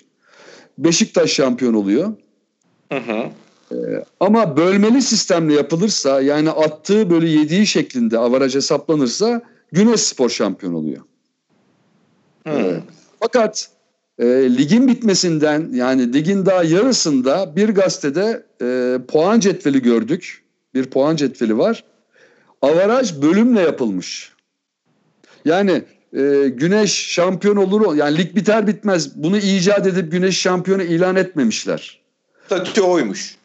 Beşiktaş 0.78 1.32
şampiyon 1.32 1.74
oluyor. 1.74 2.14
Hı 2.92 2.98
hı. 2.98 3.30
Ama 4.20 4.58
bölmeli 4.58 5.02
sistemle 5.02 5.54
yapılırsa 5.54 6.22
yani 6.22 6.50
attığı 6.50 7.10
bölü 7.10 7.28
yediği 7.28 7.68
şeklinde 7.68 8.18
avaraj 8.18 8.56
hesaplanırsa 8.56 9.42
Güneş 9.72 10.02
Spor 10.02 10.30
şampiyon 10.30 10.74
oluyor. 10.74 11.02
Hı. 12.48 12.82
Fakat 13.20 13.70
e, 14.20 14.26
ligin 14.58 14.88
bitmesinden 14.88 15.70
yani 15.74 16.14
ligin 16.14 16.46
daha 16.46 16.64
yarısında 16.64 17.56
bir 17.56 17.70
gazetede 17.70 18.46
e, 18.62 18.98
puan 19.08 19.40
cetveli 19.40 19.82
gördük. 19.82 20.44
Bir 20.74 20.86
puan 20.86 21.16
cetveli 21.16 21.58
var. 21.58 21.84
Avaraj 22.62 23.22
bölümle 23.22 23.62
yapılmış. 23.62 24.32
Yani 25.46 25.84
e, 26.14 26.48
Güneş 26.48 27.14
şampiyon 27.14 27.56
olur 27.56 27.96
yani 27.96 28.18
lig 28.18 28.36
biter 28.36 28.68
bitmez 28.68 29.24
bunu 29.24 29.38
icat 29.38 29.88
edip 29.88 30.12
Güneş 30.12 30.40
şampiyonu 30.40 30.84
ilan 30.84 31.16
etmemişler. 31.16 32.02
Statü 32.46 32.82
oymuş. 32.82 33.36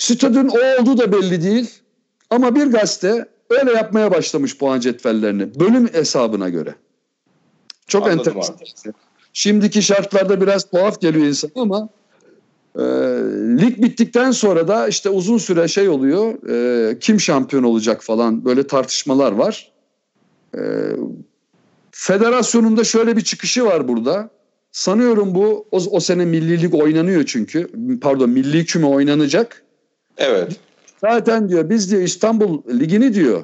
Statün 0.00 0.48
o 0.48 0.80
olduğu 0.80 0.98
da 0.98 1.12
belli 1.12 1.42
değil. 1.42 1.70
Ama 2.30 2.54
bir 2.54 2.66
gazete 2.66 3.28
öyle 3.50 3.72
yapmaya 3.72 4.10
başlamış 4.10 4.58
puan 4.58 4.80
cetvellerini. 4.80 5.60
Bölüm 5.60 5.88
hesabına 5.94 6.48
göre. 6.48 6.74
Çok 7.86 8.06
Anladım 8.06 8.36
enteresan. 8.36 8.56
Şimdiki 9.32 9.82
şartlarda 9.82 10.40
biraz 10.40 10.70
tuhaf 10.70 11.00
geliyor 11.00 11.26
insan 11.26 11.50
ama 11.54 11.88
e, 12.76 12.82
lig 13.60 13.82
bittikten 13.82 14.30
sonra 14.30 14.68
da 14.68 14.88
işte 14.88 15.10
uzun 15.10 15.38
süre 15.38 15.68
şey 15.68 15.88
oluyor. 15.88 16.48
e, 16.48 16.98
kim 16.98 17.20
şampiyon 17.20 17.62
olacak 17.62 18.02
falan 18.02 18.44
böyle 18.44 18.66
tartışmalar 18.66 19.32
var. 19.32 19.72
E, 20.54 20.60
federasyonun 21.90 22.76
da 22.76 22.84
şöyle 22.84 23.16
bir 23.16 23.22
çıkışı 23.24 23.64
var 23.64 23.88
burada. 23.88 24.30
Sanıyorum 24.72 25.34
bu 25.34 25.66
o, 25.70 25.78
o 25.90 26.00
sene 26.00 26.24
milli 26.24 26.62
lig 26.62 26.74
oynanıyor 26.74 27.24
çünkü. 27.26 27.70
Pardon 28.00 28.30
milli 28.30 28.64
küme 28.64 28.86
oynanacak. 28.86 29.64
Evet. 30.20 30.56
Zaten 31.00 31.48
diyor 31.48 31.70
biz 31.70 31.90
diyor 31.90 32.02
İstanbul 32.02 32.62
Ligi'ni 32.80 33.14
diyor 33.14 33.42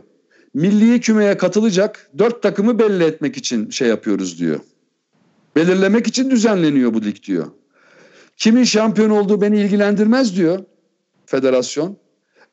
milli 0.54 1.00
kümeye 1.00 1.36
katılacak 1.36 2.10
dört 2.18 2.42
takımı 2.42 2.78
belli 2.78 3.04
etmek 3.04 3.36
için 3.36 3.70
şey 3.70 3.88
yapıyoruz 3.88 4.38
diyor. 4.38 4.60
Belirlemek 5.56 6.06
için 6.06 6.30
düzenleniyor 6.30 6.94
bu 6.94 7.04
lig 7.04 7.22
diyor. 7.22 7.46
Kimin 8.36 8.64
şampiyon 8.64 9.10
olduğu 9.10 9.40
beni 9.40 9.60
ilgilendirmez 9.60 10.36
diyor 10.36 10.58
federasyon. 11.26 11.96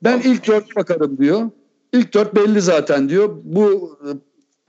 Ben 0.04 0.20
ilk 0.20 0.48
dört 0.48 0.76
bakarım 0.76 1.18
diyor. 1.18 1.50
İlk 1.94 2.14
dört 2.14 2.36
belli 2.36 2.62
zaten 2.62 3.10
diyor. 3.10 3.38
Bu 3.44 3.98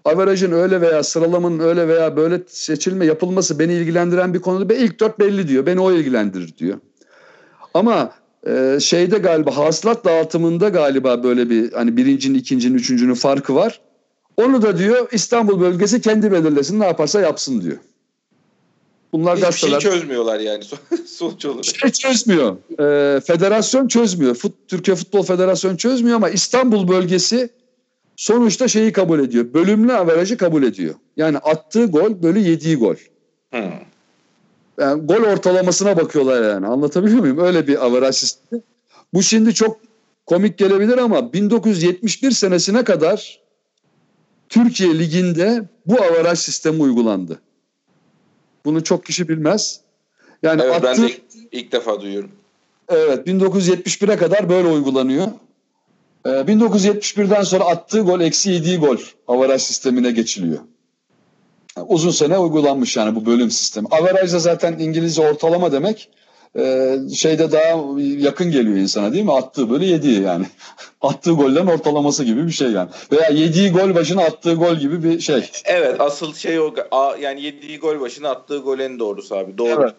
averajın 0.05 0.53
öyle 0.53 0.81
veya 0.81 1.03
sıralamanın 1.03 1.59
öyle 1.59 1.89
veya 1.89 2.17
böyle 2.17 2.43
seçilme 2.47 3.07
yapılması 3.07 3.59
beni 3.59 3.73
ilgilendiren 3.73 4.35
bir 4.35 4.41
konu 4.41 4.69
değil. 4.69 4.81
İlk 4.81 5.01
dört 5.01 5.19
belli 5.19 5.49
diyor. 5.49 5.67
Beni 5.67 5.81
o 5.81 5.93
ilgilendirir 5.93 6.57
diyor. 6.59 6.79
Ama 7.75 8.13
e, 8.47 8.81
şeyde 8.81 9.19
galiba 9.19 9.57
hasılat 9.57 10.05
dağıtımında 10.05 10.69
galiba 10.69 11.23
böyle 11.23 11.51
bir 11.51 11.73
hani 11.73 11.97
birincinin, 11.97 12.39
ikincinin, 12.39 12.75
üçüncünün 12.75 13.15
farkı 13.15 13.55
var. 13.55 13.81
Onu 14.37 14.63
da 14.63 14.79
diyor 14.79 15.09
İstanbul 15.13 15.61
bölgesi 15.61 16.01
kendi 16.01 16.33
belirlesin 16.33 16.81
ne 16.81 16.87
yaparsa 16.87 17.21
yapsın 17.21 17.63
diyor. 17.63 17.77
Bunlar 19.13 19.37
Hiçbir 19.37 19.47
gazeteler... 19.47 19.81
şey 19.81 19.91
çözmüyorlar 19.91 20.41
yani 20.41 20.65
sonuç 21.07 21.45
olarak. 21.45 21.65
Şey 21.65 21.91
çözmüyor. 21.91 22.57
Ee, 22.81 23.21
federasyon 23.21 23.89
çözmüyor. 23.89 24.35
Fut, 24.35 24.55
Türkiye 24.69 24.97
Futbol 24.97 25.23
Federasyonu 25.23 25.77
çözmüyor 25.77 26.17
ama 26.17 26.29
İstanbul 26.29 26.89
bölgesi 26.89 27.49
sonuçta 28.17 28.69
şeyi 28.69 28.93
kabul 28.93 29.21
ediyor. 29.21 29.55
Bölümlü 29.55 29.93
averajı 29.93 30.37
kabul 30.37 30.63
ediyor. 30.63 30.95
Yani 31.17 31.39
attığı 31.39 31.87
gol 31.87 32.23
bölü 32.23 32.39
yediği 32.39 32.77
gol. 32.77 32.95
Hmm. 33.51 33.63
Yani 34.81 35.07
gol 35.07 35.23
ortalamasına 35.23 35.97
bakıyorlar 35.97 36.51
yani. 36.51 36.67
Anlatabiliyor 36.67 37.21
muyum? 37.21 37.39
Öyle 37.39 37.67
bir 37.67 37.87
averaj 37.87 38.17
sistemi. 38.17 38.63
Bu 39.15 39.23
şimdi 39.23 39.55
çok 39.55 39.81
komik 40.27 40.59
gelebilir 40.59 40.99
ama 40.99 41.33
1971 41.33 42.31
senesine 42.31 42.85
kadar 42.85 43.41
Türkiye 44.49 44.99
Ligi'nde 44.99 45.63
bu 45.87 46.03
averaj 46.03 46.39
sistemi 46.39 46.83
uygulandı. 46.83 47.41
Bunu 48.65 48.85
çok 48.85 49.07
kişi 49.07 49.29
bilmez. 49.29 49.81
Yani 50.43 50.63
evet, 50.63 50.75
attı, 50.75 50.87
ben 50.87 51.09
de 51.09 51.13
ilk 51.53 51.73
defa 51.73 52.01
duyuyorum. 52.01 52.31
Evet 52.89 53.29
1971'e 53.29 54.17
kadar 54.17 54.49
böyle 54.49 54.69
uygulanıyor. 54.69 55.27
Ee, 56.27 56.29
1971'den 56.29 57.43
sonra 57.43 57.65
attığı 57.65 58.01
gol 58.01 58.21
eksi 58.21 58.51
yediği 58.51 58.79
gol 58.79 58.97
avaraj 59.29 59.63
sistemine 59.63 60.11
geçiliyor. 60.11 60.59
Uzun 61.87 62.11
sene 62.11 62.39
uygulanmış 62.39 62.97
yani 62.97 63.15
bu 63.15 63.27
bölüm 63.27 63.51
sistemi. 63.51 63.89
Averaj 63.91 64.33
da 64.33 64.39
zaten 64.39 64.79
İngilizce 64.79 65.23
ortalama 65.23 65.73
demek 65.73 66.09
e, 66.59 66.97
şeyde 67.15 67.53
daha 67.53 67.95
yakın 67.99 68.51
geliyor 68.51 68.77
insana 68.77 69.13
değil 69.13 69.25
mi? 69.25 69.33
Attığı 69.33 69.71
böyle 69.71 69.87
yediği 69.87 70.21
yani. 70.21 70.47
attığı 71.01 71.33
gollerin 71.33 71.67
ortalaması 71.67 72.25
gibi 72.25 72.47
bir 72.47 72.53
şey 72.53 72.71
yani. 72.71 72.91
Veya 73.13 73.29
yediği 73.29 73.73
gol 73.73 73.95
başına 73.95 74.23
attığı 74.23 74.55
gol 74.55 74.75
gibi 74.75 75.05
bir 75.05 75.21
şey. 75.21 75.51
Evet 75.65 76.01
asıl 76.01 76.35
şey 76.35 76.61
o 76.61 76.75
yani 77.21 77.43
yediği 77.43 77.79
gol 77.79 78.01
başına 78.01 78.31
attığı 78.31 78.59
gol 78.59 78.79
en 78.79 78.99
doğrusu 78.99 79.37
abi. 79.37 79.59
Doğru. 79.59 79.83
Evet. 79.83 79.95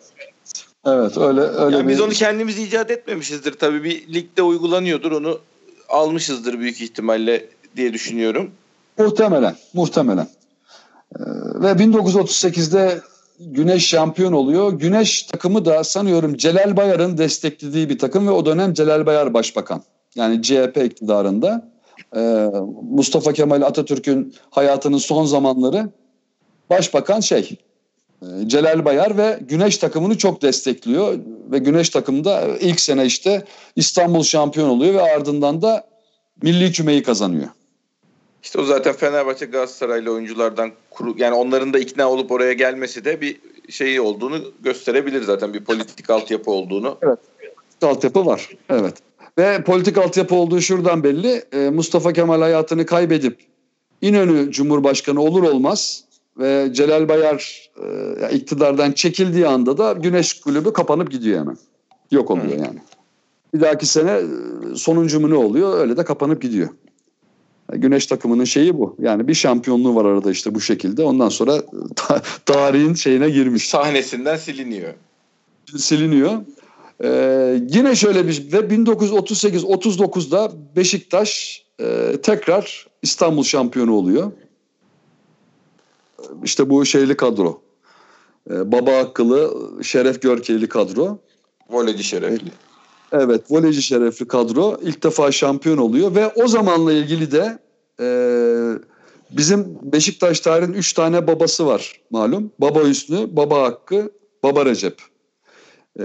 Evet 0.86 1.18
öyle 1.18 1.42
öyle. 1.42 1.76
Yani 1.76 1.88
bir... 1.88 1.94
Biz 1.94 2.02
onu 2.02 2.12
kendimiz 2.12 2.60
icat 2.60 2.92
etmemişizdir 2.92 3.54
tabii 3.54 3.84
bir 3.84 4.14
ligde 4.14 4.42
uygulanıyordur 4.42 5.12
onu 5.12 5.40
almışızdır 5.90 6.60
büyük 6.60 6.82
ihtimalle 6.82 7.46
diye 7.76 7.94
düşünüyorum. 7.94 8.52
Muhtemelen, 8.98 9.56
muhtemelen. 9.74 10.28
Ee, 11.20 11.24
ve 11.62 11.72
1938'de 11.72 13.02
Güneş 13.40 13.88
şampiyon 13.88 14.34
oluyor. 14.34 14.74
Güneş 14.74 15.24
takımı 15.24 15.66
da 15.66 15.84
sanıyorum 15.84 16.38
Celal 16.38 16.78
Bayar'ın 16.78 17.18
desteklediği 17.18 17.90
bir 17.90 18.00
takım 18.00 18.28
ve 18.28 18.32
o 18.32 18.46
dönem 18.46 18.74
Celal 18.74 19.06
Bayar 19.06 19.34
başbakan. 19.34 19.84
Yani 20.16 20.42
CHP 20.42 20.78
iktidarında. 20.86 21.72
Ee, 22.16 22.50
Mustafa 22.92 23.34
Kemal 23.34 23.62
Atatürk'ün 23.62 24.36
hayatının 24.50 24.98
son 24.98 25.26
zamanları 25.26 25.90
başbakan 26.70 27.20
şey 27.20 27.50
e, 28.22 28.48
Celal 28.48 28.86
Bayar 28.86 29.18
ve 29.18 29.40
Güneş 29.42 29.78
takımını 29.78 30.18
çok 30.18 30.42
destekliyor 30.42 31.20
ve 31.52 31.58
Güneş 31.58 31.90
takımında 31.90 32.48
ilk 32.60 32.80
sene 32.80 33.06
işte 33.06 33.44
İstanbul 33.76 34.24
şampiyon 34.24 34.70
oluyor 34.70 34.94
ve 34.94 35.02
ardından 35.02 35.62
da 35.62 35.88
milli 36.42 36.72
kümeyi 36.72 37.04
kazanıyor. 37.04 37.50
İşte 38.46 38.60
o 38.60 38.64
zaten 38.64 38.94
Fenerbahçe 38.94 39.46
Galatasaraylı 39.46 40.12
oyunculardan 40.12 40.72
kuru, 40.90 41.14
yani 41.18 41.34
onların 41.34 41.74
da 41.74 41.80
ikna 41.80 42.10
olup 42.10 42.32
oraya 42.32 42.54
gelmesi 42.54 43.06
de 43.06 43.22
bir 43.22 43.38
şey 43.70 44.00
olduğunu 44.00 44.38
gösterebilir 44.64 45.24
zaten 45.24 45.54
bir 45.54 45.64
politik 45.64 46.10
altyapı 46.10 46.52
olduğunu. 46.52 46.98
Evet. 47.02 47.20
Altyapı 47.82 48.26
var. 48.26 48.50
Evet. 48.70 48.94
Ve 49.38 49.64
politik 49.64 49.98
altyapı 49.98 50.36
olduğu 50.36 50.62
şuradan 50.62 51.04
belli. 51.04 51.44
Ee, 51.54 51.70
Mustafa 51.70 52.14
Kemal 52.14 52.42
hayatını 52.42 52.86
kaybedip 52.86 53.40
İnönü 54.02 54.52
Cumhurbaşkanı 54.52 55.22
olur 55.22 55.44
olmaz 55.44 56.04
ve 56.38 56.70
Celal 56.74 57.10
Bayar 57.10 57.70
e, 58.32 58.36
iktidardan 58.36 58.92
çekildiği 58.92 59.48
anda 59.48 59.78
da 59.78 59.94
Güneş 59.94 60.42
Kulübü 60.42 60.74
kapanıp 60.74 61.12
gidiyor 61.12 61.40
hemen. 61.40 61.58
Yok 62.12 62.32
oluyor 62.32 62.58
yani. 62.58 62.80
Bir 63.54 63.62
dahaki 63.62 63.86
sene 63.86 64.12
e, 64.12 64.76
sonuncu 64.76 65.20
mu 65.20 65.30
ne 65.30 65.36
oluyor 65.36 65.78
öyle 65.78 65.98
de 65.98 66.04
kapanıp 66.04 66.42
gidiyor. 66.42 66.70
Güneş 67.74 68.06
takımının 68.06 68.44
şeyi 68.44 68.78
bu. 68.78 68.96
Yani 69.00 69.28
bir 69.28 69.34
şampiyonluğu 69.34 69.96
var 69.96 70.06
arada 70.06 70.32
işte 70.32 70.56
bu 70.56 70.62
şekilde. 70.62 71.04
Ondan 71.04 71.30
sonra 71.30 71.62
ta- 71.96 72.22
tarihin 72.46 72.94
şeyine 72.94 73.30
girmiş. 73.30 73.70
Sahnesinden 73.70 74.38
siliniyor. 74.38 74.94
Siliniyor. 75.78 76.34
Ee, 77.04 77.60
yine 77.70 77.96
şöyle 77.96 78.28
bir 78.28 78.52
ve 78.54 78.60
1938-39'da 78.60 80.52
Beşiktaş 80.76 81.64
e, 81.82 82.18
tekrar 82.24 82.88
İstanbul 83.02 83.44
şampiyonu 83.44 83.94
oluyor. 83.94 84.32
İşte 86.44 86.70
bu 86.70 86.86
şeyli 86.86 87.18
kadro. 87.18 87.62
Ee, 88.52 88.72
Baba 88.72 88.98
Hakkılı, 88.98 89.54
Şeref 89.84 90.22
Görkeyli 90.22 90.70
kadro. 90.70 91.20
Voleci 91.70 92.04
Şerefli. 92.04 92.52
Evet, 93.12 93.42
voleyci 93.50 93.82
şerefli 93.82 94.28
kadro 94.28 94.78
ilk 94.82 95.04
defa 95.04 95.32
şampiyon 95.32 95.78
oluyor 95.78 96.16
ve 96.16 96.28
o 96.28 96.48
zamanla 96.48 96.94
ilgili 96.94 97.32
de 97.32 97.60
e, 98.00 98.08
bizim 99.32 99.78
Beşiktaş 99.82 100.40
tarihin 100.40 100.74
üç 100.74 100.94
tane 100.94 101.28
babası 101.28 101.66
var 101.66 102.02
malum. 102.12 102.52
Baba 102.60 102.84
Hüsnü, 102.84 103.36
Baba 103.36 103.62
Hakkı, 103.62 104.12
Baba 104.44 104.66
Recep. 104.66 105.02
E, 106.00 106.04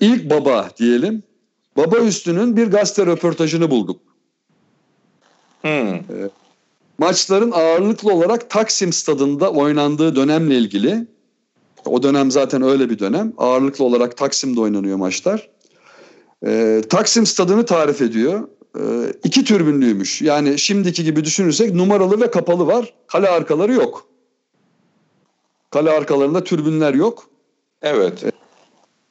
ilk 0.00 0.30
baba 0.30 0.70
diyelim. 0.78 1.22
Baba 1.76 2.00
Hüsnü'nün 2.00 2.56
bir 2.56 2.66
gazete 2.66 3.06
röportajını 3.06 3.70
bulduk. 3.70 4.00
Hmm. 5.62 5.94
E, 5.94 6.30
maçların 6.98 7.50
ağırlıklı 7.50 8.12
olarak 8.12 8.50
Taksim 8.50 8.92
stadında 8.92 9.52
oynandığı 9.52 10.16
dönemle 10.16 10.58
ilgili 10.58 11.06
o 11.84 12.02
dönem 12.02 12.30
zaten 12.30 12.62
öyle 12.62 12.90
bir 12.90 12.98
dönem. 12.98 13.32
Ağırlıklı 13.38 13.84
olarak 13.84 14.16
Taksim'de 14.16 14.60
oynanıyor 14.60 14.96
maçlar. 14.96 15.50
E, 16.46 16.82
Taksim 16.88 17.26
stadını 17.26 17.64
tarif 17.64 18.02
ediyor. 18.02 18.48
E, 18.78 18.82
iki 19.24 19.44
türbünlüymüş. 19.44 20.22
Yani 20.22 20.58
şimdiki 20.58 21.04
gibi 21.04 21.24
düşünürsek 21.24 21.74
numaralı 21.74 22.20
ve 22.20 22.30
kapalı 22.30 22.66
var. 22.66 22.94
Kale 23.06 23.28
arkaları 23.28 23.72
yok. 23.72 24.06
Kale 25.70 25.90
arkalarında 25.90 26.44
türbünler 26.44 26.94
yok. 26.94 27.26
Evet. 27.82 28.24
E, 28.24 28.32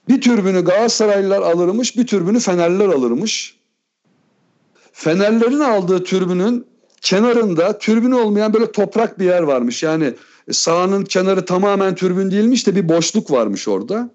bir 0.08 0.22
türbünü 0.22 0.66
Galatasaraylılar 0.66 1.42
alırmış, 1.42 1.98
bir 1.98 2.08
türbünü 2.08 2.40
Fenerliler 2.40 2.88
alırmış. 2.88 3.58
Fenerlerin 4.94 5.60
aldığı 5.60 6.04
türbünün 6.04 6.68
kenarında 7.02 7.78
türbün 7.78 8.12
olmayan 8.12 8.54
böyle 8.54 8.72
toprak 8.72 9.20
bir 9.20 9.26
yer 9.26 9.42
varmış. 9.42 9.84
Yani 9.84 10.14
sahanın 10.52 11.04
kenarı 11.04 11.46
tamamen 11.46 11.96
türbün 11.96 12.32
değilmiş 12.32 12.68
de 12.68 12.76
bir 12.76 12.90
boşluk 12.90 13.32
varmış 13.32 13.68
orada. 13.68 14.10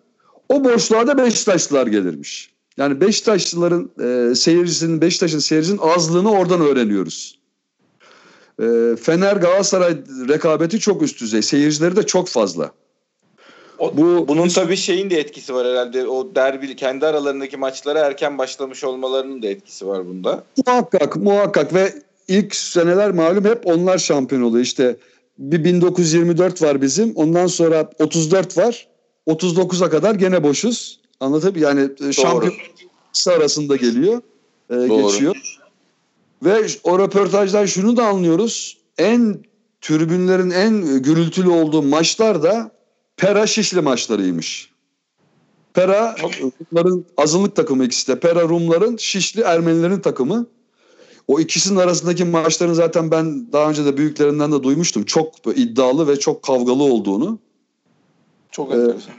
O 0.48 0.64
boşluğa 0.64 1.07
da 1.07 1.18
Beşiktaşlılar 1.18 1.87
gelirmiş. 1.87 2.56
Yani 2.76 3.00
Beşiktaşlıların 3.00 3.90
e, 4.00 4.34
seyircisinin, 4.34 5.00
Beşiktaş'ın 5.00 5.38
seyircisinin 5.38 5.80
azlığını 5.82 6.30
oradan 6.30 6.60
öğreniyoruz. 6.60 7.38
E, 8.60 8.96
Fener 9.02 9.36
Galatasaray 9.36 9.96
rekabeti 10.28 10.80
çok 10.80 11.02
üst 11.02 11.20
düzey. 11.20 11.42
Seyircileri 11.42 11.96
de 11.96 12.02
çok 12.02 12.28
fazla. 12.28 12.70
O, 13.78 13.96
Bu 13.96 14.28
bunun 14.28 14.48
tabii 14.48 14.76
şeyin 14.76 15.10
de 15.10 15.18
etkisi 15.18 15.54
var 15.54 15.66
herhalde. 15.66 16.06
O 16.06 16.34
derbi 16.34 16.76
kendi 16.76 17.06
aralarındaki 17.06 17.56
maçlara 17.56 17.98
erken 17.98 18.38
başlamış 18.38 18.84
olmalarının 18.84 19.42
da 19.42 19.46
etkisi 19.46 19.86
var 19.86 20.06
bunda. 20.06 20.44
Muhakkak, 20.66 21.16
muhakkak 21.16 21.74
ve 21.74 21.92
ilk 22.28 22.54
seneler 22.54 23.10
malum 23.10 23.44
hep 23.44 23.66
onlar 23.66 23.98
şampiyon 23.98 24.42
oluyor. 24.42 24.64
İşte 24.64 24.96
bir 25.38 25.64
1924 25.64 26.62
var 26.62 26.82
bizim. 26.82 27.12
Ondan 27.14 27.46
sonra 27.46 27.90
34 27.98 28.58
var. 28.58 28.88
39'a 29.26 29.90
kadar 29.90 30.14
gene 30.14 30.42
boşuz. 30.42 31.00
Anlatabiliyor 31.20 31.68
Yani 31.68 31.81
e, 31.81 31.98
Doğru. 31.98 32.12
şampiyon 32.12 32.52
arasında 33.26 33.76
geliyor. 33.76 34.22
E, 34.70 34.88
geçiyor. 34.88 35.57
Ve 36.44 36.66
o 36.85 36.98
röportajdan 36.98 37.66
şunu 37.66 37.96
da 37.96 38.07
anlıyoruz. 38.07 38.79
En 38.98 39.38
türbünlerin 39.81 40.50
en 40.50 41.02
gürültülü 41.02 41.48
olduğu 41.48 41.83
maçlar 41.83 42.42
da 42.42 42.70
Pera 43.16 43.46
Şişli 43.46 43.81
maçlarıymış. 43.81 44.70
Pera 45.74 46.16
Rumların 46.72 47.07
azınlık 47.16 47.57
takımı 47.57 47.85
ikisi 47.85 48.09
de. 48.09 48.20
Pera 48.20 48.42
Rumların, 48.42 48.96
Şişli 48.96 49.40
Ermenilerin 49.40 50.00
takımı. 50.00 50.46
O 51.29 51.40
ikisinin 51.40 51.79
arasındaki 51.79 52.24
maçların 52.24 52.72
zaten 52.72 53.11
ben 53.11 53.52
daha 53.52 53.70
önce 53.70 53.85
de 53.85 53.96
büyüklerinden 53.96 54.52
de 54.52 54.62
duymuştum. 54.62 55.05
Çok 55.05 55.35
iddialı 55.55 56.09
ve 56.09 56.18
çok 56.18 56.42
kavgalı 56.42 56.83
olduğunu. 56.83 57.38
Çok 58.50 58.70
ee, 58.70 58.74
enteresan. 58.74 59.14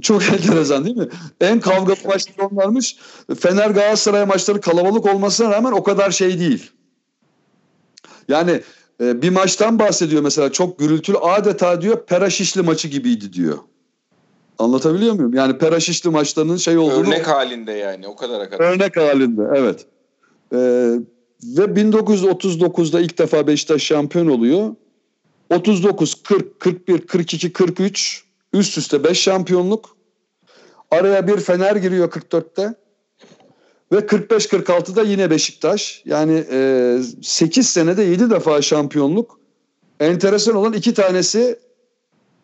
Çok 0.00 0.22
enteresan 0.32 0.84
değil 0.84 0.96
mi? 0.96 1.08
En 1.40 1.60
kavgalı 1.60 1.96
maçlar 2.06 2.44
onlarmış. 2.50 2.96
Fener 3.40 3.70
Galatasaray 3.70 4.24
maçları 4.24 4.60
kalabalık 4.60 5.06
olmasına 5.06 5.50
rağmen 5.50 5.72
o 5.72 5.82
kadar 5.82 6.10
şey 6.10 6.38
değil. 6.38 6.70
Yani 8.28 8.60
e, 9.00 9.22
bir 9.22 9.30
maçtan 9.30 9.78
bahsediyor 9.78 10.22
mesela 10.22 10.52
çok 10.52 10.78
gürültülü 10.78 11.16
adeta 11.16 11.82
diyor 11.82 12.06
Peraşişli 12.06 12.62
maçı 12.62 12.88
gibiydi 12.88 13.32
diyor. 13.32 13.58
Anlatabiliyor 14.58 15.14
muyum? 15.14 15.34
Yani 15.34 15.58
Peraşişli 15.58 16.10
maçlarının 16.10 16.56
şey 16.56 16.78
olduğunu... 16.78 17.06
Örnek 17.06 17.28
halinde 17.28 17.72
yani 17.72 18.08
o 18.08 18.16
kadar 18.16 18.50
kadar. 18.50 18.64
Örnek 18.64 18.96
halinde 18.96 19.42
evet. 19.54 19.86
Ee, 20.52 20.58
ve 21.42 21.64
1939'da 21.64 23.00
ilk 23.00 23.18
defa 23.18 23.46
Beşiktaş 23.46 23.82
şampiyon 23.82 24.26
oluyor. 24.26 24.74
39, 25.50 26.22
40, 26.22 26.60
41, 26.60 27.06
42, 27.06 27.52
43 27.52 28.24
üst 28.52 28.78
üste 28.78 29.04
5 29.04 29.20
şampiyonluk. 29.20 29.96
Araya 30.90 31.26
bir 31.26 31.36
Fener 31.36 31.76
giriyor 31.76 32.10
44'te. 32.10 32.74
Ve 33.92 33.98
45-46'da 33.98 35.02
yine 35.02 35.30
Beşiktaş. 35.30 36.02
Yani 36.04 36.44
e, 36.50 36.98
8 37.22 37.68
senede 37.68 38.02
7 38.02 38.30
defa 38.30 38.62
şampiyonluk. 38.62 39.40
Enteresan 40.00 40.54
olan 40.54 40.72
iki 40.72 40.94
tanesi 40.94 41.58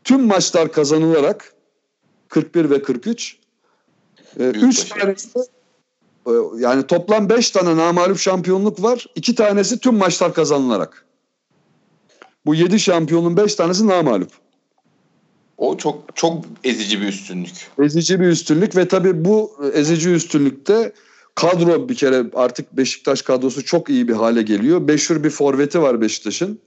tüm 0.05 0.27
maçlar 0.27 0.73
kazanılarak 0.73 1.55
41 2.29 2.71
ve 2.71 2.83
43. 2.83 3.38
E, 4.40 4.44
üç 4.44 4.85
tanesi 4.85 5.38
e, 6.27 6.33
yani 6.59 6.87
toplam 6.87 7.29
5 7.29 7.51
tane 7.51 7.77
namalup 7.77 8.18
şampiyonluk 8.18 8.83
var. 8.83 9.07
2 9.14 9.35
tanesi 9.35 9.79
tüm 9.79 9.94
maçlar 9.94 10.35
kazanılarak. 10.35 11.07
Bu 12.47 12.55
7 12.55 12.81
şampiyonun 12.81 13.37
5 13.37 13.55
tanesi 13.55 13.87
namalup. 13.87 14.31
O 15.59 15.77
çok 15.77 16.16
çok 16.16 16.44
ezici 16.64 17.01
bir 17.01 17.07
üstünlük. 17.07 17.71
Ezici 17.83 18.21
bir 18.21 18.27
üstünlük 18.27 18.77
ve 18.77 18.88
tabii 18.88 19.25
bu 19.25 19.53
ezici 19.75 20.11
üstünlükte 20.11 20.92
kadro 21.35 21.88
bir 21.88 21.94
kere 21.94 22.25
artık 22.35 22.77
Beşiktaş 22.77 23.23
kadrosu 23.23 23.64
çok 23.64 23.90
iyi 23.90 24.09
bir 24.09 24.12
hale 24.12 24.42
geliyor. 24.42 24.81
Meşhur 24.81 25.25
bir 25.25 25.31
forveti 25.31 25.83
var 25.83 26.01
Beşiktaş'ın. 26.01 26.61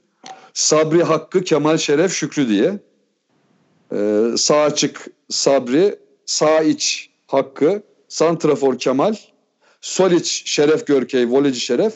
Sabri 0.54 1.04
Hakkı 1.04 1.44
Kemal 1.44 1.78
Şeref 1.78 2.14
Şükrü 2.14 2.50
diye. 2.50 2.80
Ee, 3.94 4.26
sağ 4.38 4.62
açık 4.62 5.08
Sabri, 5.30 5.96
sağ 6.26 6.62
iç 6.62 7.10
Hakkı, 7.28 7.84
Santrafor 8.08 8.78
Kemal, 8.78 9.16
sol 9.82 10.12
iç 10.12 10.44
Şeref 10.46 10.88
Görkey, 10.88 11.30
voleci 11.30 11.60
Şeref, 11.60 11.94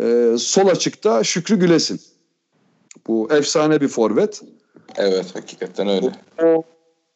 ee, 0.00 0.34
sol 0.38 0.66
açıkta 0.66 1.24
Şükrü 1.24 1.58
Gülesin. 1.58 2.00
Bu 3.06 3.28
efsane 3.32 3.80
bir 3.80 3.88
forvet. 3.88 4.42
Evet 4.96 5.36
hakikaten 5.36 5.88
öyle. 5.88 6.10
O, 6.42 6.64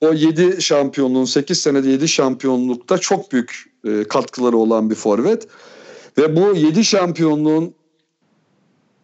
o 0.01 0.12
7 0.12 0.62
şampiyonluğun 0.62 1.25
8 1.25 1.61
senede 1.61 1.89
7 1.89 2.09
şampiyonlukta 2.09 2.99
çok 2.99 3.33
büyük 3.33 3.65
e, 3.85 4.05
katkıları 4.05 4.57
olan 4.57 4.91
bir 4.91 4.95
forvet. 4.95 5.49
Ve 6.19 6.37
bu 6.37 6.57
7 6.57 6.85
şampiyonluğun 6.85 7.75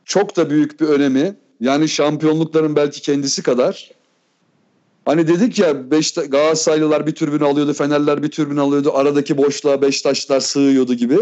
çok 0.05 0.37
da 0.37 0.51
büyük 0.51 0.81
bir 0.81 0.87
önemi. 0.87 1.37
Yani 1.61 1.89
şampiyonlukların 1.89 2.77
belki 2.77 3.03
kendisi 3.03 3.43
kadar. 3.43 3.91
Hani 5.05 5.29
dedik 5.29 5.59
ya 5.59 5.91
Beşiktaş, 5.91 6.29
Galatasaraylılar 6.29 7.07
bir 7.07 7.15
türbün 7.15 7.45
alıyordu, 7.45 7.73
Fenerler 7.73 8.23
bir 8.23 8.31
türbün 8.31 8.57
alıyordu. 8.57 8.91
Aradaki 8.95 9.37
boşluğa 9.37 9.83
Beşiktaşlar 9.83 10.41
sığıyordu 10.41 10.95
gibi. 10.95 11.19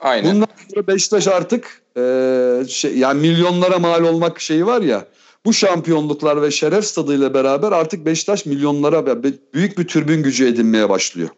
Aynen. 0.00 0.34
Bundan 0.34 0.48
sonra 0.74 0.86
Beşiktaş 0.86 1.28
artık 1.28 1.82
e, 1.96 2.64
şey, 2.68 2.98
yani 2.98 3.20
milyonlara 3.20 3.78
mal 3.78 4.04
olmak 4.04 4.40
şeyi 4.40 4.66
var 4.66 4.82
ya. 4.82 5.06
Bu 5.44 5.52
şampiyonluklar 5.52 6.42
ve 6.42 6.50
şeref 6.50 6.84
stadıyla 6.84 7.34
beraber 7.34 7.72
artık 7.72 8.06
Beşiktaş 8.06 8.46
milyonlara 8.46 9.22
büyük 9.54 9.78
bir 9.78 9.86
türbün 9.86 10.22
gücü 10.22 10.46
edinmeye 10.46 10.88
başlıyor. 10.88 11.28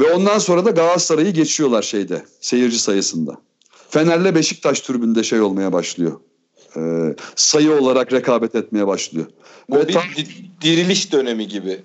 Ve 0.00 0.12
ondan 0.12 0.38
sonra 0.38 0.64
da 0.64 0.70
Galatasaray'ı 0.70 1.30
geçiyorlar 1.30 1.82
şeyde 1.82 2.22
seyirci 2.40 2.78
sayısında. 2.78 3.36
Fener'le 3.90 4.34
Beşiktaş 4.34 4.80
türbünde 4.80 5.22
şey 5.22 5.40
olmaya 5.40 5.72
başlıyor. 5.72 6.20
Ee, 6.76 7.14
sayı 7.36 7.72
olarak 7.72 8.12
rekabet 8.12 8.54
etmeye 8.54 8.86
başlıyor. 8.86 9.26
Bu 9.68 9.76
Ve 9.76 9.88
bir 9.88 9.92
tam, 9.92 10.02
diriliş 10.60 11.12
dönemi 11.12 11.48
gibi. 11.48 11.80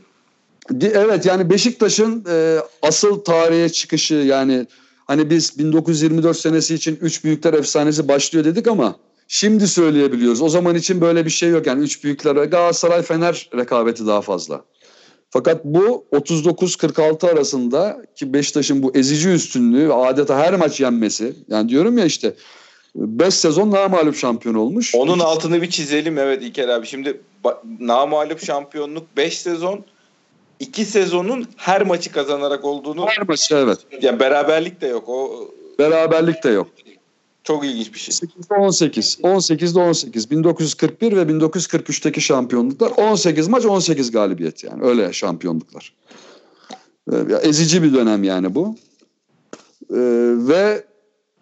Evet 0.81 1.25
yani 1.25 1.49
Beşiktaş'ın 1.49 2.25
e, 2.29 2.57
asıl 2.81 3.19
tarihe 3.19 3.69
çıkışı 3.69 4.13
yani 4.13 4.67
hani 5.07 5.29
biz 5.29 5.59
1924 5.59 6.37
senesi 6.37 6.75
için 6.75 6.97
üç 7.01 7.23
büyükler 7.23 7.53
efsanesi 7.53 8.07
başlıyor 8.07 8.45
dedik 8.45 8.67
ama 8.67 8.95
Şimdi 9.27 9.67
söyleyebiliyoruz. 9.67 10.41
O 10.41 10.49
zaman 10.49 10.75
için 10.75 11.01
böyle 11.01 11.25
bir 11.25 11.29
şey 11.29 11.49
yok. 11.49 11.67
Yani 11.67 11.83
üç 11.83 12.03
büyüklere 12.03 12.45
Galatasaray 12.45 13.01
Fener 13.01 13.49
rekabeti 13.55 14.07
daha 14.07 14.21
fazla. 14.21 14.61
Fakat 15.29 15.65
bu 15.65 16.05
39-46 16.11 17.31
arasında 17.31 18.01
ki 18.15 18.33
Beşiktaş'ın 18.33 18.83
bu 18.83 18.91
ezici 18.95 19.29
üstünlüğü 19.29 19.89
ve 19.89 19.93
adeta 19.93 20.37
her 20.37 20.53
maç 20.53 20.79
yenmesi. 20.79 21.33
Yani 21.47 21.69
diyorum 21.69 21.97
ya 21.97 22.05
işte 22.05 22.33
5 22.95 23.33
sezon 23.33 23.71
namalup 23.71 24.15
şampiyon 24.15 24.55
olmuş. 24.55 24.95
Onun 24.95 25.19
altını 25.19 25.61
bir 25.61 25.69
çizelim 25.69 26.17
evet 26.17 26.43
İlker 26.43 26.67
abi. 26.67 26.87
Şimdi 26.87 27.21
namalup 27.79 28.45
şampiyonluk 28.45 29.17
5 29.17 29.39
sezon 29.39 29.85
2 30.59 30.85
sezonun 30.85 31.47
her 31.55 31.81
maçı 31.81 32.11
kazanarak 32.11 32.65
olduğunu 32.65 33.07
her 33.07 33.27
maçı 33.27 33.55
evet. 33.55 33.79
Yani 34.01 34.19
beraberlik 34.19 34.81
de 34.81 34.87
yok. 34.87 35.09
O 35.09 35.49
beraberlik 35.79 36.43
de 36.43 36.49
yok. 36.49 36.67
Çok 37.47 37.65
ilginç 37.65 37.93
bir 37.93 37.99
şey. 37.99 38.13
8'de 38.15 38.53
18, 38.53 39.19
18'de 39.23 39.79
18, 39.79 40.31
1941 40.31 41.15
ve 41.15 41.21
1943'teki 41.21 42.21
şampiyonluklar 42.21 42.91
18 42.97 43.47
maç 43.47 43.65
18 43.65 44.11
galibiyet 44.11 44.63
yani 44.63 44.83
öyle 44.83 45.13
şampiyonluklar. 45.13 45.93
Ee, 47.11 47.15
ezici 47.41 47.83
bir 47.83 47.93
dönem 47.93 48.23
yani 48.23 48.55
bu. 48.55 48.75
Ee, 49.91 49.95
ve 50.47 50.83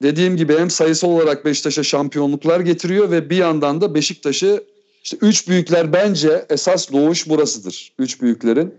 dediğim 0.01 0.37
gibi 0.37 0.57
hem 0.57 0.69
sayısal 0.69 1.09
olarak 1.09 1.45
Beşiktaş'a 1.45 1.83
şampiyonluklar 1.83 2.59
getiriyor 2.59 3.11
ve 3.11 3.29
bir 3.29 3.37
yandan 3.37 3.81
da 3.81 3.95
Beşiktaş'ı 3.95 4.63
işte 5.03 5.17
üç 5.21 5.47
büyükler 5.47 5.93
bence 5.93 6.45
esas 6.49 6.91
doğuş 6.91 7.29
burasıdır. 7.29 7.93
Üç 7.99 8.21
büyüklerin. 8.21 8.73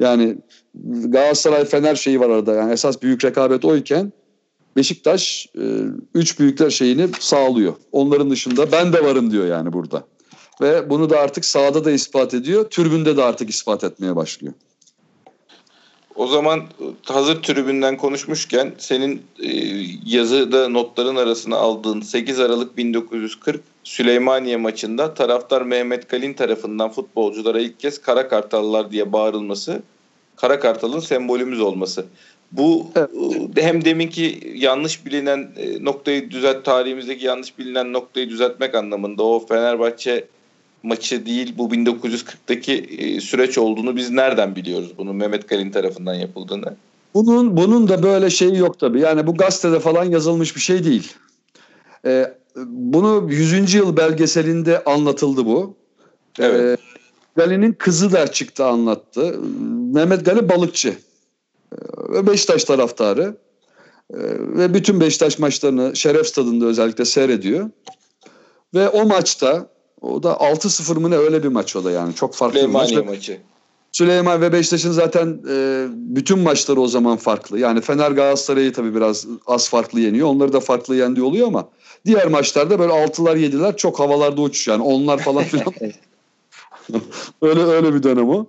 Yani 0.00 0.38
Galatasaray 1.04 1.64
Fener 1.64 1.96
şeyi 1.96 2.20
var 2.20 2.30
arada 2.30 2.54
yani 2.54 2.72
esas 2.72 3.02
büyük 3.02 3.24
rekabet 3.24 3.64
oyken 3.64 4.12
Beşiktaş 4.76 5.46
e, 5.58 5.64
üç 6.14 6.38
büyükler 6.38 6.70
şeyini 6.70 7.08
sağlıyor. 7.20 7.74
Onların 7.92 8.30
dışında 8.30 8.72
ben 8.72 8.92
de 8.92 9.04
varım 9.04 9.30
diyor 9.30 9.46
yani 9.46 9.72
burada. 9.72 10.04
Ve 10.60 10.90
bunu 10.90 11.10
da 11.10 11.20
artık 11.20 11.44
sahada 11.44 11.84
da 11.84 11.90
ispat 11.90 12.34
ediyor. 12.34 12.70
Türbünde 12.70 13.16
de 13.16 13.22
artık 13.22 13.50
ispat 13.50 13.84
etmeye 13.84 14.16
başlıyor. 14.16 14.54
O 16.14 16.26
zaman 16.26 16.62
hazır 17.04 17.42
tribünden 17.42 17.96
konuşmuşken 17.96 18.74
senin 18.78 19.22
e, 19.42 19.50
yazıda 20.04 20.68
notların 20.68 21.16
arasına 21.16 21.56
aldığın 21.56 22.00
8 22.00 22.40
Aralık 22.40 22.76
1940 22.76 23.62
Süleymaniye 23.84 24.56
maçında 24.56 25.14
taraftar 25.14 25.62
Mehmet 25.62 26.08
Kalin 26.08 26.34
tarafından 26.34 26.90
futbolculara 26.90 27.60
ilk 27.60 27.80
kez 27.80 28.00
Kara 28.00 28.28
Kartallar 28.28 28.92
diye 28.92 29.12
bağırılması 29.12 29.82
Kara 30.36 30.60
Kartal'ın 30.60 31.00
sembolümüz 31.00 31.60
olması. 31.60 32.06
Bu 32.52 32.86
evet. 32.96 33.10
E, 33.56 33.62
hem 33.62 33.84
deminki 33.84 34.52
yanlış 34.54 35.06
bilinen 35.06 35.48
e, 35.56 35.84
noktayı 35.84 36.30
düzelt 36.30 36.64
tarihimizdeki 36.64 37.26
yanlış 37.26 37.58
bilinen 37.58 37.92
noktayı 37.92 38.30
düzeltmek 38.30 38.74
anlamında 38.74 39.22
o 39.22 39.46
Fenerbahçe 39.46 40.24
maçı 40.82 41.26
değil 41.26 41.54
bu 41.58 41.68
1940'daki 41.68 42.72
e, 42.74 43.20
süreç 43.20 43.58
olduğunu 43.58 43.96
biz 43.96 44.10
nereden 44.10 44.56
biliyoruz 44.56 44.92
bunu 44.98 45.12
Mehmet 45.12 45.46
Kalin 45.46 45.70
tarafından 45.70 46.14
yapıldığını? 46.14 46.76
Bunun 47.14 47.56
bunun 47.56 47.88
da 47.88 48.02
böyle 48.02 48.30
şeyi 48.30 48.56
yok 48.56 48.78
tabii. 48.78 49.00
Yani 49.00 49.26
bu 49.26 49.34
gazetede 49.34 49.80
falan 49.80 50.04
yazılmış 50.04 50.56
bir 50.56 50.60
şey 50.60 50.84
değil. 50.84 51.12
Ee, 52.04 52.34
bunu 52.66 53.26
100. 53.30 53.74
yıl 53.74 53.96
belgeselinde 53.96 54.84
anlatıldı 54.84 55.46
bu. 55.46 55.74
Evet. 56.38 56.78
Ee, 56.78 56.82
Gali'nin 57.36 57.72
kızı 57.72 58.12
da 58.12 58.26
çıktı 58.26 58.66
anlattı. 58.66 59.40
Mehmet 59.92 60.24
Gali 60.24 60.48
balıkçı 60.48 60.96
ve 62.08 62.26
Beşiktaş 62.26 62.64
taraftarı 62.64 63.36
ee, 64.14 64.18
ve 64.38 64.74
bütün 64.74 65.00
Beşiktaş 65.00 65.38
maçlarını 65.38 65.96
Şeref 65.96 66.26
Stadı'nda 66.26 66.66
özellikle 66.66 67.04
seyrediyor. 67.04 67.70
Ve 68.74 68.88
o 68.88 69.06
maçta 69.06 69.68
o 70.00 70.22
da 70.22 70.32
6-0 70.32 70.98
mı 70.98 71.10
ne 71.10 71.16
öyle 71.16 71.42
bir 71.42 71.48
maç 71.48 71.76
o 71.76 71.84
da 71.84 71.90
yani 71.90 72.14
çok 72.14 72.34
farklı 72.34 72.60
bir 72.60 72.66
maç. 72.66 72.92
maçı. 72.92 73.38
Süleyman 73.92 74.40
ve 74.40 74.52
Beşiktaş'ın 74.52 74.92
zaten 74.92 75.40
e, 75.50 75.86
bütün 75.90 76.38
maçları 76.38 76.80
o 76.80 76.88
zaman 76.88 77.16
farklı. 77.16 77.58
Yani 77.58 77.80
Fener 77.80 78.10
Galatasaray'ı 78.10 78.72
tabii 78.72 78.94
biraz 78.94 79.26
az 79.46 79.68
farklı 79.68 80.00
yeniyor. 80.00 80.28
Onları 80.28 80.52
da 80.52 80.60
farklı 80.60 80.96
yendiği 80.96 81.26
oluyor 81.26 81.46
ama 81.46 81.68
diğer 82.06 82.26
maçlarda 82.26 82.78
böyle 82.78 82.92
altılar 82.92 83.36
yediler 83.36 83.76
çok 83.76 84.00
havalarda 84.00 84.40
uçuş 84.40 84.68
yani 84.68 84.82
onlar 84.82 85.18
falan 85.18 85.44
filan. 85.44 85.66
öyle 87.42 87.62
öyle 87.62 87.94
bir 87.94 88.02
dönem 88.02 88.28
o. 88.28 88.46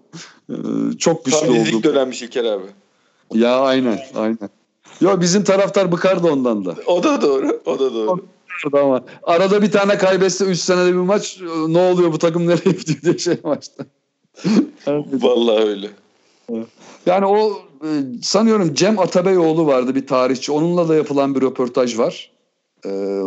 Ee, 0.50 0.54
çok 1.00 1.26
güçlü 1.26 1.50
oldu. 1.50 1.84
Dönemmiş 1.84 2.22
İlker 2.22 2.44
abi. 2.44 2.66
Ya 3.34 3.60
aynen 3.60 4.00
aynen. 4.16 4.50
Yo 5.02 5.22
bizim 5.22 5.44
taraftar 5.44 5.92
bıkardı 5.92 6.28
ondan 6.28 6.66
da. 6.66 6.76
O 6.88 7.04
da 7.04 7.22
doğru. 7.22 7.62
O 7.66 7.80
da 7.80 7.94
doğru. 7.94 8.26
Ama 8.74 9.04
arada 9.24 9.62
bir 9.62 9.72
tane 9.72 9.98
kaybetse 9.98 10.46
3 10.46 10.60
senede 10.60 10.90
bir 10.90 10.98
maç 10.98 11.40
ne 11.68 11.80
oluyor 11.80 12.14
bu 12.14 12.18
takım 12.18 12.48
nereye 12.48 12.72
gidiyor 12.72 13.02
diye 13.02 13.18
şey 13.18 13.38
maçta. 13.44 13.86
Vallahi 15.12 15.64
öyle. 15.64 15.90
Yani 17.06 17.26
o 17.26 17.62
e, 17.84 17.90
sanıyorum 18.22 18.74
Cem 18.74 19.00
Atabeyoğlu 19.00 19.68
vardı 19.68 19.96
bir 19.96 20.08
tarihçi. 20.08 20.52
Onunla 20.52 20.90
da 20.90 20.96
yapılan 20.96 21.36
bir 21.36 21.42
röportaj 21.42 21.98
var. 21.98 22.32
Ee, 22.86 23.22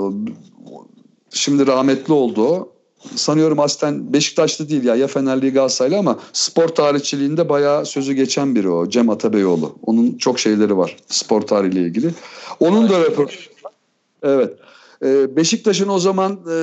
şimdi 1.30 1.66
rahmetli 1.66 2.12
oldu 2.12 2.44
o. 2.44 2.72
Sanıyorum 3.14 3.60
aslen 3.60 4.12
Beşiktaşlı 4.12 4.68
değil 4.68 4.84
ya 4.84 4.94
ya 4.94 5.06
Fenerli 5.06 5.52
Galatasaraylı 5.52 5.98
ama 5.98 6.18
spor 6.32 6.68
tarihçiliğinde 6.68 7.48
bayağı 7.48 7.86
sözü 7.86 8.12
geçen 8.12 8.54
biri 8.54 8.68
o 8.68 8.88
Cem 8.88 9.10
Atabeyoğlu. 9.10 9.76
Onun 9.86 10.18
çok 10.18 10.38
şeyleri 10.38 10.76
var 10.76 10.96
spor 11.06 11.42
tarihiyle 11.42 11.80
ilgili. 11.80 12.10
Onun 12.60 12.88
da 12.88 13.00
röportajı 13.00 13.50
Evet. 14.22 14.52
Ee, 15.04 15.36
Beşiktaş'ın 15.36 15.88
o 15.88 15.98
zaman 15.98 16.40
e, 16.50 16.56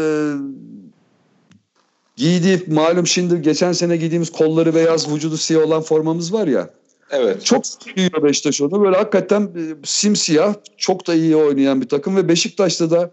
giydiği 2.15 2.63
malum 2.67 3.07
şimdi 3.07 3.41
geçen 3.41 3.71
sene 3.71 3.97
giydiğimiz 3.97 4.31
kolları 4.31 4.75
beyaz 4.75 5.13
vücudu 5.13 5.37
siyah 5.37 5.65
olan 5.67 5.81
formamız 5.81 6.33
var 6.33 6.47
ya. 6.47 6.69
Evet. 7.11 7.45
Çok 7.45 7.63
giyiyor 7.95 8.23
Beşiktaş 8.23 8.61
onu. 8.61 8.83
Böyle 8.83 8.97
hakikaten 8.97 9.41
e, 9.41 9.61
simsiyah 9.83 10.53
çok 10.77 11.07
da 11.07 11.13
iyi 11.13 11.35
oynayan 11.35 11.81
bir 11.81 11.87
takım 11.87 12.15
ve 12.15 12.27
Beşiktaş'ta 12.27 12.91
da 12.91 13.11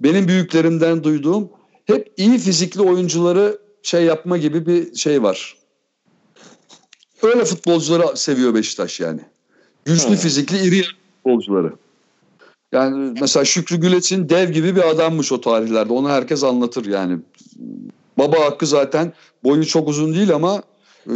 benim 0.00 0.28
büyüklerimden 0.28 1.04
duyduğum 1.04 1.48
hep 1.84 2.12
iyi 2.16 2.38
fizikli 2.38 2.82
oyuncuları 2.82 3.58
şey 3.82 4.04
yapma 4.04 4.36
gibi 4.38 4.66
bir 4.66 4.94
şey 4.94 5.22
var. 5.22 5.56
Öyle 7.22 7.44
futbolcuları 7.44 8.16
seviyor 8.16 8.54
Beşiktaş 8.54 9.00
yani. 9.00 9.20
Güçlü 9.84 10.08
Hmm. 10.08 10.16
fizikli 10.16 10.58
iri 10.58 10.82
futbolcuları. 11.16 11.72
Yani 12.72 13.14
mesela 13.20 13.44
Şükrü 13.44 13.76
Güleç'in 13.76 14.28
dev 14.28 14.50
gibi 14.52 14.76
bir 14.76 14.90
adammış 14.90 15.32
o 15.32 15.40
tarihlerde. 15.40 15.92
Onu 15.92 16.08
herkes 16.08 16.44
anlatır 16.44 16.86
yani. 16.86 17.18
Baba 18.18 18.40
Hakkı 18.40 18.66
zaten 18.66 19.12
boyu 19.44 19.66
çok 19.66 19.88
uzun 19.88 20.14
değil 20.14 20.34
ama 20.34 20.62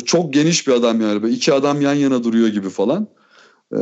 çok 0.04 0.34
geniş 0.34 0.66
bir 0.68 0.72
adam 0.72 1.00
yani. 1.00 1.22
Böyle 1.22 1.34
iki 1.34 1.52
adam 1.52 1.80
yan 1.80 1.94
yana 1.94 2.24
duruyor 2.24 2.48
gibi 2.48 2.70
falan. 2.70 3.06
Ee, 3.72 3.76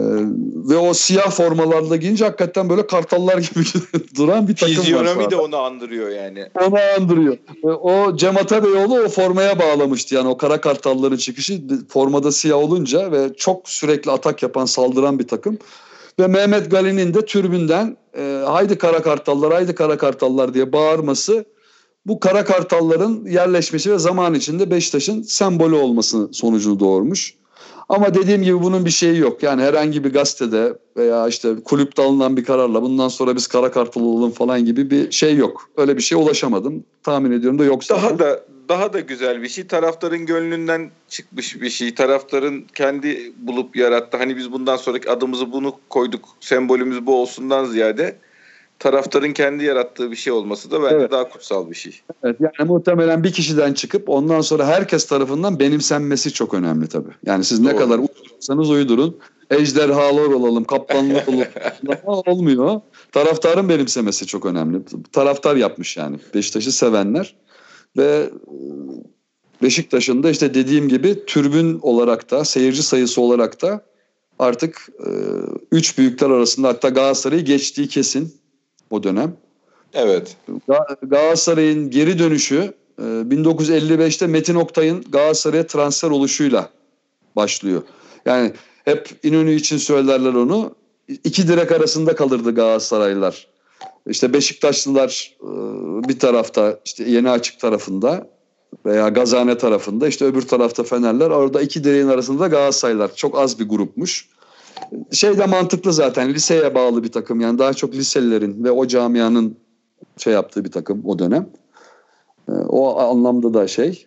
ve 0.69 0.77
o 0.77 0.95
siyah 0.95 1.31
formalarla 1.31 1.97
giyince 1.97 2.25
hakikaten 2.25 2.69
böyle 2.69 2.87
kartallar 2.87 3.39
gibi 3.55 3.65
duran 4.17 4.49
bir 4.49 4.57
takım 4.57 4.77
var. 4.77 4.83
Fizyonomi 4.83 5.09
sahada. 5.09 5.31
de 5.31 5.37
onu 5.37 5.57
andırıyor 5.57 6.11
yani. 6.11 6.47
Onu 6.67 6.77
andırıyor. 6.99 7.37
Ee, 7.65 7.67
O 7.67 8.17
Cem 8.17 8.37
Atabeyoğlu 8.37 9.01
o 9.01 9.09
formaya 9.09 9.59
bağlamıştı 9.59 10.15
yani 10.15 10.29
o 10.29 10.37
kara 10.37 10.61
kartalların 10.61 11.17
çıkışı 11.17 11.61
formada 11.89 12.33
siyah 12.33 12.59
olunca 12.59 13.13
ve 13.13 13.35
çok 13.37 13.69
sürekli 13.69 14.11
atak 14.11 14.43
yapan 14.43 14.65
saldıran 14.65 15.19
bir 15.19 15.29
takım. 15.29 15.59
Ve 16.19 16.27
Mehmet 16.27 16.71
Gali'nin 16.71 17.15
de 17.15 17.25
türbünden 17.25 17.97
e, 18.19 18.43
haydi 18.47 18.79
kara 18.79 19.03
kartallar 19.03 19.53
haydi 19.53 19.75
kara 19.75 19.97
kartallar 19.99 20.55
diye 20.55 20.73
bağırması 20.73 21.45
bu 22.07 22.21
kara 22.21 22.45
kartalların 22.45 23.27
yerleşmesi 23.27 23.93
ve 23.93 23.99
zaman 23.99 24.35
içinde 24.35 24.71
Beşiktaş'ın 24.71 25.23
sembolü 25.23 25.75
olması 25.75 26.29
sonucunu 26.33 26.81
doğurmuş. 26.81 27.35
Ama 27.89 28.15
dediğim 28.15 28.43
gibi 28.43 28.63
bunun 28.63 28.85
bir 28.85 28.91
şeyi 28.91 29.19
yok. 29.19 29.43
Yani 29.43 29.63
herhangi 29.63 30.05
bir 30.05 30.13
gazetede 30.13 30.79
veya 30.97 31.29
işte 31.29 31.55
kulüpte 31.65 32.03
alınan 32.03 32.37
bir 32.37 32.45
kararla 32.45 32.83
bundan 32.83 33.09
sonra 33.09 33.37
biz 33.37 33.47
kara 33.47 33.71
kartal 33.71 34.01
olalım 34.01 34.31
falan 34.31 34.65
gibi 34.65 34.91
bir 34.91 35.13
şey 35.13 35.37
yok. 35.37 35.71
Öyle 35.77 35.97
bir 35.97 36.03
şeye 36.03 36.17
ulaşamadım. 36.17 36.85
Tahmin 37.03 37.33
ediyorum 37.33 37.59
da 37.59 37.65
yoksa. 37.65 37.97
Daha 37.97 38.19
da 38.19 38.43
daha 38.69 38.93
da 38.93 39.01
güzel 39.01 39.43
bir 39.43 39.49
şey. 39.49 39.67
Taraftarın 39.67 40.27
gönlünden 40.27 40.91
çıkmış 41.09 41.61
bir 41.61 41.71
şey. 41.71 41.95
Taraftarın 41.95 42.67
kendi 42.75 43.33
bulup 43.37 43.77
yarattı. 43.77 44.17
Hani 44.17 44.37
biz 44.37 44.53
bundan 44.53 44.77
sonraki 44.77 45.11
adımızı 45.11 45.53
bunu 45.53 45.75
koyduk. 45.89 46.25
Sembolümüz 46.41 47.07
bu 47.07 47.21
olsundan 47.21 47.65
ziyade 47.65 48.17
taraftarın 48.79 49.33
kendi 49.33 49.65
yarattığı 49.65 50.11
bir 50.11 50.17
şey 50.17 50.33
olması 50.33 50.71
da 50.71 50.83
bence 50.83 50.95
Evet. 50.95 51.11
daha 51.11 51.29
kutsal 51.29 51.71
bir 51.71 51.75
şey. 51.75 52.01
Evet, 52.23 52.37
yani 52.41 52.69
muhtemelen 52.69 53.25
bir 53.25 53.33
kişiden 53.33 53.73
çıkıp 53.73 54.09
ondan 54.09 54.41
sonra 54.41 54.67
herkes 54.67 55.07
tarafından 55.07 55.61
benimsenmesi 55.61 56.33
çok 56.33 56.55
önemli 56.55 56.89
tabii. 56.89 57.13
Yani 57.27 57.45
siz 57.45 57.61
ne 57.61 57.71
Doğru. 57.71 57.79
kadar 57.79 57.99
uydurursanız 57.99 58.71
uydurun. 58.71 59.17
Ejderhalar 59.51 60.27
olalım, 60.27 60.65
kaplanlar 60.65 61.25
olalım. 61.27 61.47
Olmuyor. 62.27 62.81
Taraftarın 63.13 63.69
benimsemesi 63.69 64.27
çok 64.27 64.47
önemli. 64.47 64.79
Taraftar 65.13 65.57
yapmış 65.57 65.97
yani. 65.97 66.17
Beşiktaş'ı 66.35 66.73
sevenler. 66.73 67.37
Ve 67.97 68.31
e, 68.47 68.57
Beşiktaş'ın 69.63 70.23
da 70.23 70.31
işte 70.31 70.55
dediğim 70.55 70.89
gibi 70.89 71.27
türbün 71.27 71.79
olarak 71.83 72.31
da 72.31 72.45
seyirci 72.45 72.83
sayısı 72.83 73.21
olarak 73.21 73.63
da 73.63 73.85
artık 74.39 74.89
e, 75.07 75.11
üç 75.73 75.99
büyükler 75.99 76.31
arasında 76.31 76.69
hatta 76.69 76.89
Galatasaray'ı 76.89 77.45
geçtiği 77.45 77.89
kesin 77.89 78.35
o 78.91 79.03
dönem. 79.03 79.37
Evet. 79.95 80.37
Ga- 80.69 80.97
Galatasaray'ın 81.03 81.91
geri 81.91 82.19
dönüşü 82.19 82.75
e, 82.99 83.03
1955'te 83.03 84.27
Metin 84.27 84.55
Oktay'ın 84.55 85.05
Galatasaray'a 85.09 85.67
transfer 85.67 86.11
oluşuyla 86.11 86.71
başlıyor. 87.37 87.83
Yani 88.27 88.53
hep 88.85 89.11
İnönü 89.23 89.55
için 89.55 89.77
söylerler 89.77 90.35
onu. 90.35 90.75
İki 91.25 91.49
direk 91.49 91.73
arasında 91.73 92.15
kalırdı 92.15 92.55
Galatasaraylılar. 92.55 93.47
İşte 94.07 94.33
Beşiktaşlılar 94.33 95.37
e, 95.41 95.49
bir 96.09 96.19
tarafta 96.19 96.81
işte 96.85 97.05
Yeni 97.05 97.31
Açık 97.31 97.61
tarafında 97.61 98.29
veya 98.87 99.09
Gazane 99.09 99.59
tarafında 99.59 100.09
işte 100.09 100.25
öbür 100.25 100.43
tarafta 100.43 100.83
Fenerler. 100.83 101.31
Orada 101.31 101.63
iki 101.63 101.85
direğin 101.85 102.09
arasında 102.09 102.47
Galatasaraylılar. 102.47 103.15
Çok 103.15 103.39
az 103.39 103.59
bir 103.61 103.69
grupmuş. 103.69 104.29
Şey 105.13 105.39
de 105.39 105.47
mantıklı 105.47 105.93
zaten 105.93 106.35
liseye 106.35 106.75
bağlı 106.75 107.05
bir 107.05 107.13
takım 107.13 107.41
yani 107.41 107.59
daha 107.59 107.75
çok 107.75 107.95
liselilerin 107.95 108.65
ve 108.65 108.71
o 108.71 108.87
camianın 108.87 109.57
şey 110.17 110.33
yaptığı 110.33 110.65
bir 110.65 110.71
takım 110.71 111.03
o 111.05 111.19
dönem. 111.19 111.49
Ee, 112.49 112.53
O 112.53 112.99
anlamda 112.99 113.55
da 113.55 113.69
şey. 113.69 114.07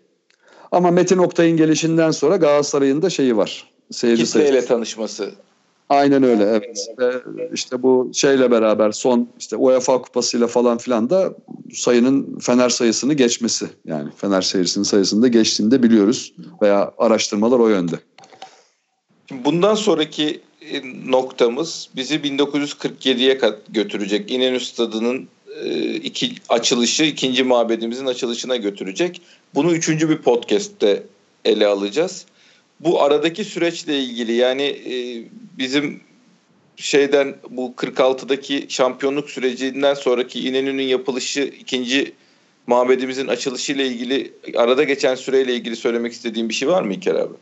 Ama 0.71 0.91
Metin 0.91 1.17
Oktay'ın 1.17 1.57
gelişinden 1.57 2.11
sonra 2.11 2.35
Galatasaray'ın 2.35 3.01
da 3.01 3.09
şeyi 3.09 3.37
var. 3.37 3.71
Seyirci 3.91 4.23
Kitleyle 4.23 4.65
tanışması. 4.65 5.31
Aynen 5.89 6.23
öyle 6.23 6.43
evet. 6.43 6.87
Ve 6.99 7.13
işte 7.53 7.83
bu 7.83 8.11
şeyle 8.13 8.51
beraber 8.51 8.91
son 8.91 9.29
işte 9.39 9.55
UEFA 9.55 10.01
kupasıyla 10.01 10.47
falan 10.47 10.77
filan 10.77 11.09
da 11.09 11.33
sayının 11.73 12.39
Fener 12.39 12.69
sayısını 12.69 13.13
geçmesi. 13.13 13.67
Yani 13.85 14.09
Fener 14.15 14.41
seyircisinin 14.41 14.83
sayısını 14.83 15.21
da 15.21 15.27
geçtiğini 15.27 15.71
de 15.71 15.83
biliyoruz. 15.83 16.33
Veya 16.61 16.91
araştırmalar 16.97 17.59
o 17.59 17.67
yönde. 17.67 17.95
Şimdi 19.29 19.45
bundan 19.45 19.75
sonraki 19.75 20.41
noktamız 21.05 21.89
bizi 21.95 22.15
1947'ye 22.15 23.37
kat- 23.37 23.61
götürecek. 23.69 24.31
İnönü 24.31 24.59
Stadı'nın 24.59 25.27
e, 25.63 25.93
iki 25.95 26.31
açılışı, 26.49 27.03
ikinci 27.03 27.43
mabedimizin 27.43 28.05
açılışına 28.05 28.55
götürecek. 28.55 29.21
Bunu 29.55 29.75
üçüncü 29.75 30.09
bir 30.09 30.17
podcast'te 30.17 31.03
ele 31.45 31.67
alacağız. 31.67 32.25
Bu 32.79 33.01
aradaki 33.01 33.43
süreçle 33.45 33.99
ilgili 33.99 34.33
yani 34.33 34.63
e, 34.63 35.23
bizim 35.57 36.01
şeyden 36.75 37.35
bu 37.49 37.73
46'daki 37.77 38.65
şampiyonluk 38.69 39.29
sürecinden 39.29 39.93
sonraki 39.93 40.47
İnönü'nün 40.47 40.83
yapılışı 40.83 41.41
ikinci 41.41 42.13
mabedimizin 42.67 43.27
açılışı 43.27 43.73
ile 43.73 43.87
ilgili 43.87 44.33
arada 44.55 44.83
geçen 44.83 45.15
süreyle 45.15 45.55
ilgili 45.55 45.75
söylemek 45.75 46.13
istediğim 46.13 46.49
bir 46.49 46.53
şey 46.53 46.67
var 46.67 46.81
mı 46.81 46.93
İlker 46.93 47.15
abi? 47.15 47.33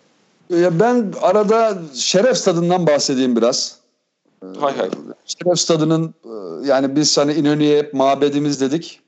Ya 0.49 0.79
ben 0.79 1.13
arada 1.21 1.77
Şeref 1.93 2.37
Stadı'ndan 2.37 2.87
bahsedeyim 2.87 3.35
biraz. 3.35 3.75
Hay 4.59 4.77
hay. 4.77 4.89
Şeref 5.25 5.59
Stadı'nın 5.59 6.13
e, 6.25 6.67
yani 6.67 6.95
biz 6.95 7.17
hani 7.17 7.33
İnönü'ye 7.33 7.77
hep 7.77 7.93
mabedimiz 7.93 8.61
dedik. 8.61 8.99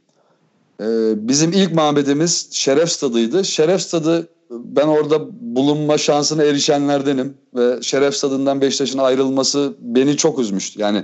E, 0.82 0.86
Bizim 1.28 1.52
ilk 1.52 1.73
mabedimiz 1.73 2.47
Şeref 2.52 2.91
Stadı'ydı. 2.91 3.45
Şeref 3.45 3.82
Stadı 3.82 4.28
ben 4.49 4.88
orada 4.88 5.28
bulunma 5.56 5.97
şansına 5.97 6.43
erişenlerdenim 6.43 7.38
ve 7.56 7.82
Şeref 7.82 8.15
Stadı'ndan 8.15 8.62
Beşiktaş'ın 8.62 8.97
ayrılması 8.97 9.73
beni 9.80 10.17
çok 10.17 10.39
üzmüştü. 10.39 10.82
Yani 10.82 11.04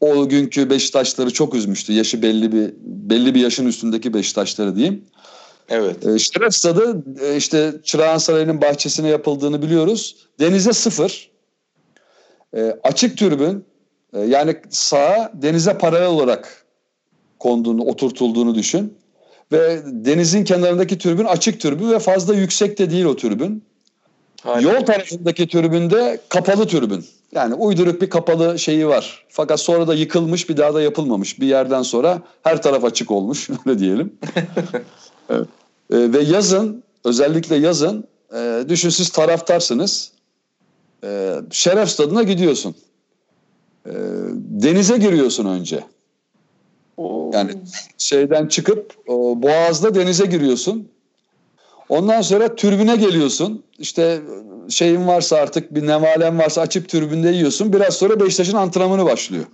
o 0.00 0.28
günkü 0.28 0.70
Beşiktaşları 0.70 1.32
çok 1.32 1.54
üzmüştü. 1.54 1.92
Yaşı 1.92 2.22
belli 2.22 2.52
bir 2.52 2.74
belli 2.82 3.34
bir 3.34 3.40
yaşın 3.40 3.66
üstündeki 3.66 4.14
Beşiktaşları 4.14 4.76
diyeyim. 4.76 5.04
Evet. 5.70 6.06
E, 6.06 6.18
Şeref 6.18 6.54
Stadı 6.54 7.04
e, 7.22 7.36
işte 7.36 7.72
Çırağan 7.84 8.18
Sarayı'nın 8.18 8.60
bahçesine 8.60 9.08
yapıldığını 9.08 9.62
biliyoruz. 9.62 10.16
Denize 10.40 10.72
sıfır. 10.72 11.30
E, 12.56 12.76
açık 12.82 13.18
türbün 13.18 13.64
e, 14.12 14.20
yani 14.20 14.56
sağa 14.70 15.32
denize 15.34 15.78
paralel 15.78 16.08
olarak 16.08 16.64
konduğunu, 17.38 17.84
oturtulduğunu 17.84 18.54
düşün. 18.54 18.94
Ve 19.52 19.80
denizin 19.86 20.44
kenarındaki 20.44 20.98
türbün 20.98 21.24
açık 21.24 21.60
türbün 21.60 21.90
ve 21.90 21.98
fazla 21.98 22.34
yüksek 22.34 22.78
de 22.78 22.90
değil 22.90 23.04
o 23.04 23.16
türbün. 23.16 23.64
Harika. 24.42 24.72
Yol 24.72 24.86
tarafındaki 24.86 25.48
türbünde 25.48 26.20
kapalı 26.28 26.66
türbün. 26.66 27.04
Yani 27.32 27.54
uyduruk 27.54 28.02
bir 28.02 28.10
kapalı 28.10 28.58
şeyi 28.58 28.88
var. 28.88 29.24
Fakat 29.28 29.60
sonra 29.60 29.88
da 29.88 29.94
yıkılmış 29.94 30.48
bir 30.48 30.56
daha 30.56 30.74
da 30.74 30.82
yapılmamış. 30.82 31.40
Bir 31.40 31.46
yerden 31.46 31.82
sonra 31.82 32.22
her 32.42 32.62
taraf 32.62 32.84
açık 32.84 33.10
olmuş 33.10 33.50
öyle 33.66 33.78
diyelim. 33.78 34.18
Evet. 35.30 35.48
Ee, 35.90 36.12
ve 36.12 36.20
yazın 36.20 36.82
özellikle 37.04 37.56
yazın 37.56 38.04
e, 38.34 38.64
düşün 38.68 38.88
siz 38.88 39.08
taraftarsınız. 39.08 40.12
E, 41.04 41.36
şeref 41.50 41.88
stadına 41.88 42.22
gidiyorsun. 42.22 42.74
E, 43.86 43.92
denize 44.34 44.96
giriyorsun 44.96 45.46
önce. 45.46 45.84
Yani 47.32 47.50
şeyden 47.98 48.46
çıkıp 48.46 48.94
o, 49.06 49.42
Boğaz'da 49.42 49.94
denize 49.94 50.26
giriyorsun. 50.26 50.88
Ondan 51.88 52.22
sonra 52.22 52.54
türbüne 52.54 52.96
geliyorsun. 52.96 53.62
İşte 53.78 54.20
şeyin 54.68 55.06
varsa 55.06 55.36
artık 55.36 55.74
bir 55.74 55.86
nevalen 55.86 56.38
varsa 56.38 56.60
açıp 56.60 56.88
türbünde 56.88 57.28
yiyorsun. 57.28 57.72
Biraz 57.72 57.94
sonra 57.94 58.20
Beşiktaş'ın 58.20 58.56
antrenmanı 58.56 59.04
başlıyor. 59.04 59.44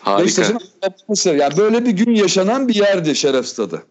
Harika. 0.00 0.24
Beşiktaş'ın 0.24 1.38
yani 1.38 1.56
böyle 1.56 1.84
bir 1.84 1.90
gün 1.90 2.14
yaşanan 2.14 2.68
bir 2.68 2.74
yerdi 2.74 3.16
Şeref 3.16 3.46
Stadı. 3.46 3.82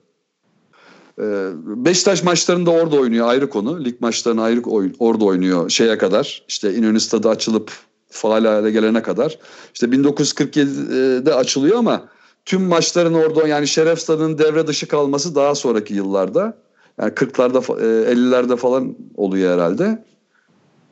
Ee, 1.20 1.50
Beşiktaş 1.66 2.24
maçlarında 2.24 2.72
orada 2.72 2.96
oynuyor 2.96 3.28
ayrı 3.28 3.50
konu. 3.50 3.86
Lig 3.86 4.02
maçlarını 4.02 4.42
ayrı 4.44 4.62
oyun, 4.62 4.96
orada 5.00 5.26
oynuyor 5.26 5.70
şeye 5.70 5.98
kadar. 5.98 6.44
İşte 6.48 6.74
İnönü 6.74 7.00
Stadı 7.00 7.30
açılıp 7.30 7.72
faal 8.10 8.46
hale 8.46 8.72
gelene 8.72 9.02
kadar. 9.02 9.40
İşte 9.74 9.86
1947'de 9.86 11.34
açılıyor 11.34 11.78
ama 11.78 12.10
tüm 12.46 12.62
maçların 12.62 13.14
orada 13.14 13.48
yani 13.48 13.68
Şeref 13.68 14.00
Stadı'nın 14.00 14.38
devre 14.38 14.68
dışı 14.68 14.88
kalması 14.88 15.36
daha 15.36 15.56
sonraki 15.56 15.94
yıllarda. 15.94 16.58
Yani 17.02 17.12
40'larda 17.12 17.58
50'lerde 18.12 18.58
falan 18.58 18.96
oluyor 19.16 19.54
herhalde. 19.54 20.06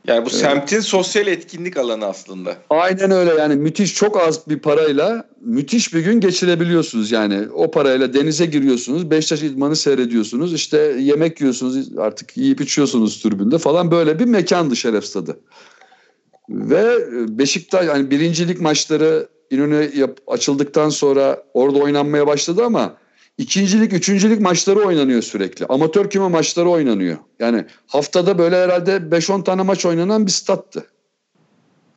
Yani 0.07 0.25
bu 0.25 0.29
evet. 0.29 0.39
semtin 0.39 0.79
sosyal 0.79 1.27
etkinlik 1.27 1.77
alanı 1.77 2.05
aslında. 2.05 2.55
Aynen 2.69 3.11
öyle 3.11 3.31
yani 3.33 3.55
müthiş 3.55 3.95
çok 3.95 4.17
az 4.17 4.49
bir 4.49 4.59
parayla 4.59 5.29
müthiş 5.41 5.93
bir 5.93 5.99
gün 5.99 6.19
geçirebiliyorsunuz 6.19 7.11
yani. 7.11 7.47
O 7.53 7.71
parayla 7.71 8.13
denize 8.13 8.45
giriyorsunuz, 8.45 9.11
Beşiktaş 9.11 9.43
idmanı 9.43 9.75
seyrediyorsunuz, 9.75 10.53
işte 10.53 10.77
yemek 10.99 11.41
yiyorsunuz 11.41 11.97
artık 11.97 12.37
yiyip 12.37 12.61
içiyorsunuz 12.61 13.21
türbünde 13.21 13.57
falan 13.57 13.91
böyle 13.91 14.19
bir 14.19 14.25
mekandı 14.25 14.75
Şeref 14.75 15.05
Stadı. 15.05 15.39
Ve 16.49 16.85
Beşiktaş 17.37 17.87
yani 17.87 18.11
birincilik 18.11 18.61
maçları 18.61 19.27
İnönü 19.51 19.89
açıldıktan 20.27 20.89
sonra 20.89 21.43
orada 21.53 21.79
oynanmaya 21.79 22.27
başladı 22.27 22.63
ama 22.65 22.93
ikincilik, 23.37 23.93
üçüncülük 23.93 24.41
maçları 24.41 24.79
oynanıyor 24.79 25.21
sürekli. 25.21 25.65
Amatör 25.65 26.09
küme 26.09 26.27
maçları 26.27 26.69
oynanıyor. 26.69 27.17
Yani 27.39 27.65
haftada 27.87 28.37
böyle 28.37 28.63
herhalde 28.63 28.95
5-10 28.95 29.43
tane 29.43 29.61
maç 29.61 29.85
oynanan 29.85 30.25
bir 30.25 30.31
stattı. 30.31 30.85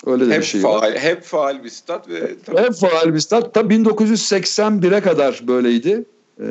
Öyle 0.06 0.28
de 0.28 0.34
hep 0.34 0.40
bir 0.40 0.46
şey 0.46 0.60
faal, 0.60 0.82
var. 0.82 0.92
Hep 0.98 1.22
faal 1.22 1.64
bir 1.64 1.68
stat 1.68 2.08
ve 2.08 2.36
tabii. 2.46 2.60
hep 2.60 2.74
faal 2.74 3.14
bir 3.14 3.20
stat. 3.20 3.54
Tabii 3.54 3.74
1981'e 3.74 5.00
kadar 5.00 5.40
böyleydi. 5.46 6.04
Ee, 6.40 6.44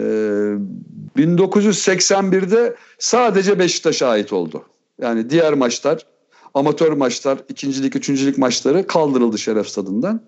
1981'de 1.18 2.76
sadece 3.00 3.60
Beşiktaş'a 3.60 4.08
ait 4.08 4.34
oldu. 4.34 4.64
Yani 5.02 5.30
diğer 5.30 5.54
maçlar, 5.54 6.06
amatör 6.54 6.92
maçlar, 6.92 7.38
ikincilik, 7.50 7.96
üçüncülük 7.96 8.38
maçları 8.38 8.88
kaldırıldı 8.88 9.38
Şeref 9.38 9.68
Stadı'ndan 9.68 10.22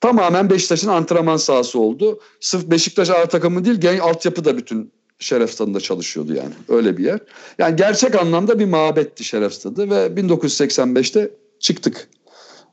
tamamen 0.00 0.50
Beşiktaş'ın 0.50 0.88
antrenman 0.88 1.36
sahası 1.36 1.78
oldu. 1.78 2.20
Sırf 2.40 2.70
Beşiktaş 2.70 3.10
A 3.10 3.26
takımı 3.26 3.64
değil 3.64 3.80
genç 3.80 4.00
altyapı 4.00 4.44
da 4.44 4.58
bütün 4.58 4.92
Şeref 5.18 5.50
Stadı'nda 5.50 5.80
çalışıyordu 5.80 6.34
yani. 6.34 6.52
Öyle 6.68 6.96
bir 6.96 7.04
yer. 7.04 7.20
Yani 7.58 7.76
gerçek 7.76 8.14
anlamda 8.14 8.58
bir 8.58 8.64
mabetti 8.64 9.24
Şeref 9.24 9.52
Stadı 9.52 9.90
ve 9.90 10.06
1985'te 10.06 11.30
çıktık 11.60 12.08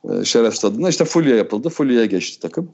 e, 0.10 0.26
Şeref 0.26 0.56
Stadı'na. 0.56 0.90
İşte 0.90 1.06
Fulya 1.06 1.36
yapıldı. 1.36 1.70
Fulya'ya 1.70 2.06
geçti 2.06 2.40
takım. 2.40 2.70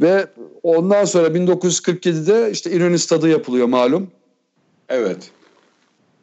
Ve 0.00 0.26
ondan 0.62 1.04
sonra 1.04 1.28
1947'de 1.28 2.50
işte 2.50 2.70
İnönü 2.70 2.98
Stadı 2.98 3.28
yapılıyor 3.28 3.66
malum. 3.66 4.10
Evet. 4.88 5.30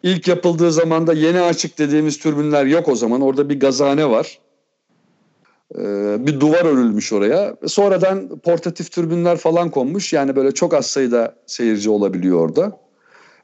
İlk 0.04 0.28
yapıldığı 0.28 0.72
zaman 0.72 1.08
da 1.08 1.14
yeni 1.14 1.42
açık 1.42 1.78
dediğimiz 1.78 2.20
türbünler 2.20 2.66
yok 2.66 2.88
o 2.88 2.96
zaman. 2.96 3.22
Orada 3.22 3.50
bir 3.50 3.60
gazane 3.60 4.10
var. 4.10 4.40
Ee, 5.78 6.18
bir 6.28 6.40
duvar 6.40 6.66
örülmüş 6.66 7.14
oraya. 7.14 7.56
Sonradan 7.68 8.40
portatif 8.40 8.92
türbünler 8.92 9.38
falan 9.38 9.72
konmuş. 9.72 10.14
Yani 10.14 10.36
böyle 10.36 10.52
çok 10.52 10.74
az 10.74 10.86
sayıda 10.86 11.36
seyirci 11.46 11.90
olabiliyor 11.90 12.40
orada. 12.40 12.80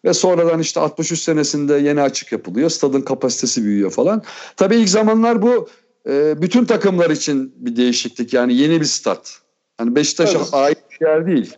Ve 0.05 0.13
sonradan 0.13 0.59
işte 0.59 0.79
63 0.79 1.19
senesinde 1.19 1.73
yeni 1.73 2.01
açık 2.01 2.31
yapılıyor. 2.31 2.69
Stadın 2.69 3.01
kapasitesi 3.01 3.63
büyüyor 3.63 3.91
falan. 3.91 4.23
Tabii 4.57 4.75
ilk 4.75 4.89
zamanlar 4.89 5.41
bu 5.41 5.69
e, 6.09 6.41
bütün 6.41 6.65
takımlar 6.65 7.09
için 7.09 7.53
bir 7.57 7.75
değişiklik. 7.75 8.33
Yani 8.33 8.55
yeni 8.55 8.81
bir 8.81 8.85
stat. 8.85 9.39
Yani 9.79 9.95
Beşiktaş'a 9.95 10.37
evet. 10.37 10.49
ait 10.53 10.77
bir 10.91 11.05
yer 11.05 11.25
değil. 11.27 11.55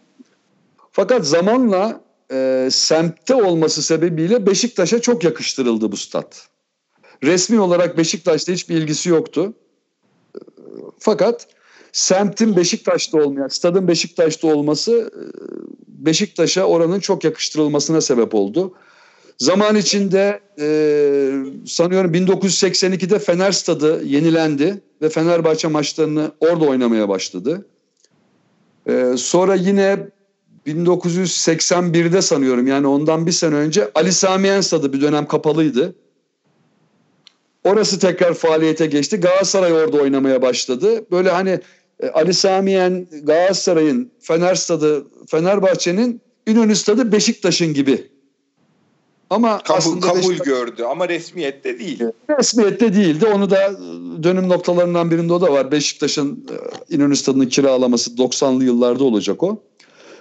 Fakat 0.92 1.28
zamanla 1.28 2.02
e, 2.32 2.68
semtte 2.72 3.36
olması 3.36 3.84
sebebiyle 3.84 4.46
Beşiktaş'a 4.46 5.02
çok 5.02 5.24
yakıştırıldı 5.24 5.92
bu 5.92 5.98
stat. 5.98 6.48
Resmi 7.24 7.60
olarak 7.60 7.98
Beşiktaş'ta 7.98 8.52
hiçbir 8.52 8.76
ilgisi 8.76 9.10
yoktu. 9.10 9.54
Fakat 11.00 11.48
semtin 11.92 12.56
Beşiktaş'ta 12.56 13.18
olmayan, 13.18 13.48
stadın 13.48 13.88
Beşiktaş'ta 13.88 14.48
olması 14.48 15.12
e, 15.16 15.22
Beşiktaş'a 15.88 16.64
oranın 16.64 17.00
çok 17.00 17.24
yakıştırılmasına 17.24 18.02
sebep 18.02 18.36
oldu. 18.36 18.74
Zaman 19.38 19.76
içinde 19.76 20.40
e, 20.60 20.68
sanıyorum 21.66 22.14
1982'de 22.14 23.20
Fener 23.20 23.52
Stadı 23.52 24.04
yenilendi 24.06 24.82
ve 25.02 25.10
Fenerbahçe 25.10 25.68
maçlarını 25.68 26.32
orada 26.40 26.66
oynamaya 26.66 27.10
başladı. 27.10 27.66
E, 28.90 29.14
sonra 29.18 29.56
yine 29.56 29.98
1981'de 30.68 32.22
sanıyorum 32.22 32.68
yani 32.68 32.88
ondan 32.88 33.26
bir 33.26 33.32
sene 33.32 33.56
önce 33.56 33.92
Ali 33.96 34.14
Samiyen 34.14 34.62
Stadı 34.62 34.94
bir 34.94 35.02
dönem 35.02 35.28
kapalıydı. 35.28 35.96
Orası 37.68 38.00
tekrar 38.00 38.34
faaliyete 38.34 38.86
geçti. 38.86 39.18
Galatasaray 39.18 39.74
orada 39.74 39.98
oynamaya 39.98 40.42
başladı. 40.42 41.06
Böyle 41.12 41.30
hani 41.30 41.60
e, 42.00 42.10
Ali 42.10 42.34
Samiyen, 42.34 43.08
Galatasaray'ın, 43.24 44.12
Fener 44.20 44.56
Stadı, 44.56 45.06
Fenerbahçe'nin 45.28 46.22
İnönü 46.48 46.76
Stadı 46.76 47.12
Beşiktaş'ın 47.12 47.74
gibi. 47.74 48.08
Ama 49.30 49.64
kabul, 49.64 49.78
aslında 49.78 50.08
kabul 50.08 50.18
Beşiktaş, 50.18 50.48
gördü 50.48 50.84
ama 50.84 51.10
resmiyette 51.10 51.80
değil. 51.80 52.04
Resmiyette 52.40 52.94
değildi. 52.94 53.26
Onu 53.26 53.50
da 53.50 53.72
dönüm 54.24 54.50
noktalarından 54.50 55.12
birinde 55.12 55.34
o 55.34 55.42
da 55.42 55.52
var. 55.52 55.72
Beşiktaş'ın 55.72 56.48
e, 56.52 56.96
İnönü 56.96 57.16
Stadı'nı 57.16 57.50
kiralaması 57.50 58.12
90'lı 58.12 58.64
yıllarda 58.64 59.04
olacak 59.04 59.44
o. 59.44 59.64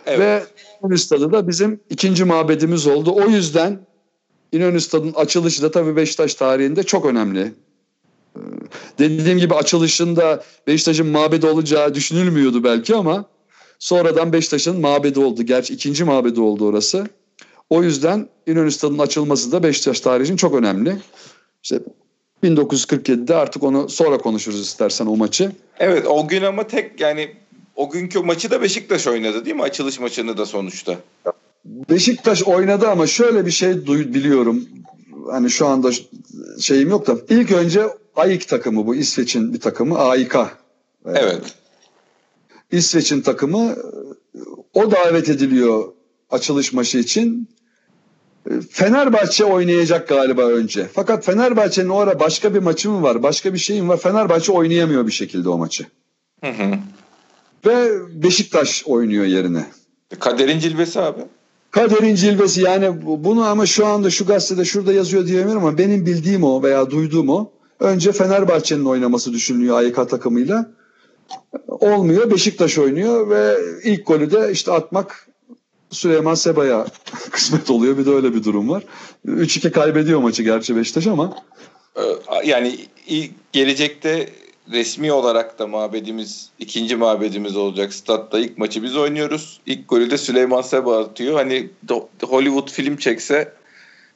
Evet. 0.07 0.21
Ve 0.21 0.43
İnönü 0.83 0.99
Stadı 0.99 1.33
da 1.33 1.49
bizim 1.49 1.81
ikinci 1.91 2.25
mabedimiz 2.25 2.87
oldu. 2.87 3.15
O 3.15 3.29
yüzden 3.29 3.79
İnönü 4.53 4.81
Stadı'nın 4.81 5.13
açılışı 5.13 5.63
da 5.63 5.71
tabii 5.71 5.97
Beşiktaş 5.97 6.35
tarihinde 6.35 6.83
çok 6.83 7.07
önemli. 7.07 7.53
Ee, 8.37 8.41
dediğim 8.99 9.39
gibi 9.39 9.55
açılışında 9.55 10.45
Beşiktaş'ın 10.67 11.07
mabedi 11.07 11.47
olacağı 11.47 11.95
düşünülmüyordu 11.95 12.65
belki 12.65 12.95
ama 12.95 13.25
sonradan 13.79 14.33
Beşiktaş'ın 14.33 14.81
mabedi 14.81 15.21
oldu. 15.21 15.43
Gerçi 15.43 15.75
ikinci 15.75 16.05
mabedi 16.05 16.41
oldu 16.41 16.67
orası. 16.67 17.09
O 17.71 17.83
yüzden 17.83 18.29
İnönü 18.47 18.73
Stadı'nın 18.73 18.99
açılması 18.99 19.53
da 19.53 19.63
Beşiktaş 19.63 20.01
tarihi 20.01 20.37
çok 20.37 20.55
önemli. 20.55 20.97
İşte 21.63 21.81
1947'de 22.45 23.35
artık 23.35 23.63
onu 23.63 23.89
sonra 23.89 24.19
konuşuruz 24.19 24.61
istersen 24.61 25.07
o 25.07 25.17
maçı. 25.17 25.53
Evet 25.79 26.07
o 26.07 26.29
gün 26.29 26.43
ama 26.43 26.67
tek 26.67 27.01
yani 27.01 27.35
o 27.77 27.91
günkü 27.91 28.19
maçı 28.19 28.51
da 28.51 28.63
Beşiktaş 28.63 29.07
oynadı 29.07 29.45
değil 29.45 29.57
mi? 29.57 29.63
Açılış 29.63 30.01
maçını 30.01 30.39
da 30.39 30.47
sonuçta. 30.47 30.97
Beşiktaş 31.91 32.43
oynadı 32.43 32.89
ama 32.89 33.07
şöyle 33.07 33.47
bir 33.47 33.51
şey 33.51 33.87
biliyorum. 33.87 34.69
Hani 35.31 35.51
şu 35.51 35.67
anda 35.67 35.91
şeyim 36.61 36.91
yok 36.91 37.07
da 37.07 37.17
ilk 37.29 37.53
önce 37.53 37.87
AİK 38.17 38.49
takımı 38.49 38.87
bu 38.87 38.95
İsveç'in 38.95 39.55
bir 39.55 39.61
takımı 39.61 39.99
AİK. 39.99 40.35
Evet. 41.07 41.43
İsveç'in 42.73 43.21
takımı 43.21 43.77
o 44.75 44.91
davet 44.91 45.29
ediliyor 45.29 45.85
açılış 46.31 46.73
maçı 46.73 46.99
için. 46.99 47.49
Fenerbahçe 48.71 49.45
oynayacak 49.45 50.09
galiba 50.09 50.43
önce. 50.43 50.89
Fakat 50.95 51.25
Fenerbahçe'nin 51.25 51.89
o 51.89 51.99
ara 51.99 52.21
başka 52.21 52.55
bir 52.55 52.59
maçı 52.59 52.91
mı 52.91 53.03
var, 53.03 53.23
başka 53.23 53.53
bir 53.55 53.59
şeyim 53.59 53.89
var. 53.89 53.97
Fenerbahçe 53.97 54.53
oynayamıyor 54.53 55.07
bir 55.07 55.12
şekilde 55.12 55.49
o 55.49 55.59
maçı. 55.59 55.87
Hı 56.45 56.51
hı. 56.51 56.79
Ve 57.67 57.91
Beşiktaş 58.23 58.85
oynuyor 58.87 59.25
yerine. 59.25 59.67
Kaderin 60.19 60.59
cilvesi 60.59 61.01
abi. 61.01 61.21
Kaderin 61.77 62.14
cilvesi 62.14 62.62
yani 62.62 63.07
bunu 63.07 63.45
ama 63.45 63.66
şu 63.66 63.87
anda 63.87 64.11
şu 64.11 64.27
gazetede 64.27 64.64
şurada 64.64 64.93
yazıyor 64.93 65.27
diyemiyorum 65.27 65.64
ama 65.64 65.79
benim 65.79 66.07
bildiğim 66.07 66.45
o 66.45 66.62
veya 66.62 66.91
duyduğum 66.91 67.29
o. 67.29 67.51
Önce 67.81 68.12
Fenerbahçe'nin 68.12 68.85
oynaması 68.85 69.33
düşünülüyor 69.33 69.77
AYK 69.77 69.95
takımıyla. 69.95 70.70
Olmuyor. 71.68 72.31
Beşiktaş 72.31 72.79
oynuyor 72.79 73.31
ve 73.31 73.57
ilk 73.85 74.07
golü 74.07 74.31
de 74.31 74.53
işte 74.53 74.72
atmak 74.72 75.29
Süleyman 75.91 76.35
Seba'ya 76.35 76.87
kısmet 77.31 77.70
oluyor. 77.70 77.99
Bir 77.99 78.07
de 78.07 78.11
öyle 78.11 78.35
bir 78.35 78.45
durum 78.45 78.68
var. 78.70 78.83
3-2 79.27 79.70
kaybediyor 79.70 80.20
maçı 80.20 80.43
gerçi 80.43 80.77
Beşiktaş 80.77 81.07
ama. 81.07 81.37
Ee, 81.97 82.03
yani 82.45 82.79
gelecekte 83.53 84.29
resmi 84.73 85.12
olarak 85.12 85.59
da 85.59 85.67
mabedimiz 85.67 86.51
ikinci 86.59 86.97
mabedimiz 86.97 87.57
olacak 87.57 87.95
statta 87.95 88.39
ilk 88.39 88.59
maçı 88.59 88.83
biz 88.83 88.97
oynuyoruz. 88.97 89.61
İlk 89.67 89.89
golü 89.89 90.11
de 90.11 90.19
Süleyman 90.19 90.62
Seba 90.62 91.01
atıyor. 91.01 91.35
Hani 91.35 91.71
Hollywood 92.23 92.71
film 92.71 92.97
çekse 92.97 93.53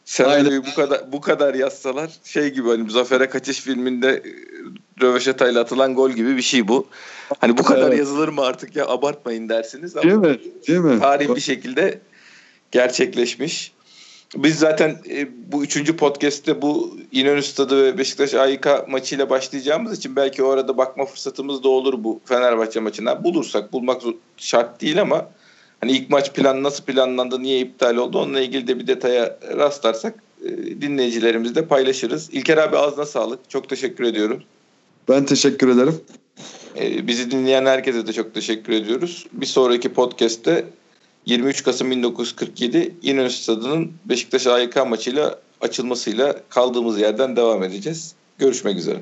senaryoyu 0.04 0.66
bu 0.66 0.74
kadar 0.74 1.12
bu 1.12 1.20
kadar 1.20 1.54
yazsalar 1.54 2.10
şey 2.24 2.48
gibi 2.48 2.68
hani 2.68 2.90
Zafer'e 2.90 3.28
kaçış 3.28 3.60
filminde 3.60 4.08
e, 4.08 4.22
röveşatayla 5.02 5.60
atılan 5.60 5.94
gol 5.94 6.10
gibi 6.10 6.36
bir 6.36 6.42
şey 6.42 6.68
bu. 6.68 6.86
Hani 7.40 7.58
bu 7.58 7.62
kadar 7.62 7.88
evet. 7.88 7.98
yazılır 7.98 8.28
mı 8.28 8.42
artık 8.42 8.76
ya 8.76 8.86
abartmayın 8.86 9.48
dersiniz 9.48 9.96
ama 9.96 10.02
Değil 10.02 10.14
mi? 10.14 10.38
Değil 10.68 10.80
mi? 10.80 11.00
Tarih 11.00 11.34
bir 11.34 11.40
şekilde 11.40 12.00
gerçekleşmiş. 12.70 13.72
Biz 14.36 14.58
zaten 14.58 14.98
e, 15.10 15.28
bu 15.52 15.64
üçüncü 15.64 15.96
podcast'te 15.96 16.62
bu 16.62 16.98
İnönü 17.12 17.42
Stadı 17.42 17.84
ve 17.84 17.98
Beşiktaş 17.98 18.34
AYK 18.34 18.66
maçıyla 18.88 19.30
başlayacağımız 19.30 19.98
için 19.98 20.16
belki 20.16 20.42
o 20.42 20.48
arada 20.48 20.76
bakma 20.76 21.06
fırsatımız 21.06 21.64
da 21.64 21.68
olur 21.68 22.04
bu 22.04 22.20
Fenerbahçe 22.24 22.80
maçına. 22.80 23.24
Bulursak 23.24 23.72
bulmak 23.72 24.02
şart 24.36 24.80
değil 24.80 25.00
ama 25.00 25.28
hani 25.80 25.92
ilk 25.92 26.10
maç 26.10 26.32
plan 26.32 26.62
nasıl 26.62 26.84
planlandı, 26.84 27.42
niye 27.42 27.60
iptal 27.60 27.96
oldu 27.96 28.18
onunla 28.18 28.40
ilgili 28.40 28.66
de 28.66 28.78
bir 28.78 28.86
detaya 28.86 29.38
rastlarsak 29.56 30.22
e, 30.44 30.48
dinleyicilerimizle 30.80 31.66
paylaşırız. 31.66 32.30
İlker 32.32 32.56
abi 32.56 32.76
ağzına 32.76 33.06
sağlık. 33.06 33.50
Çok 33.50 33.68
teşekkür 33.68 34.04
ediyorum. 34.04 34.42
Ben 35.08 35.24
teşekkür 35.24 35.68
ederim. 35.68 36.00
E, 36.80 37.06
bizi 37.06 37.30
dinleyen 37.30 37.66
herkese 37.66 38.06
de 38.06 38.12
çok 38.12 38.34
teşekkür 38.34 38.72
ediyoruz. 38.72 39.26
Bir 39.32 39.46
sonraki 39.46 39.92
podcast'te 39.92 40.64
23 41.26 41.62
Kasım 41.62 41.90
1947 41.90 42.94
İnönü 43.02 43.30
Stadı'nın 43.30 43.92
Beşiktaş 44.04 44.46
AYK 44.46 44.76
maçıyla 44.88 45.38
açılmasıyla 45.60 46.36
kaldığımız 46.48 47.00
yerden 47.00 47.36
devam 47.36 47.62
edeceğiz. 47.62 48.14
Görüşmek 48.38 48.76
üzere. 48.76 49.00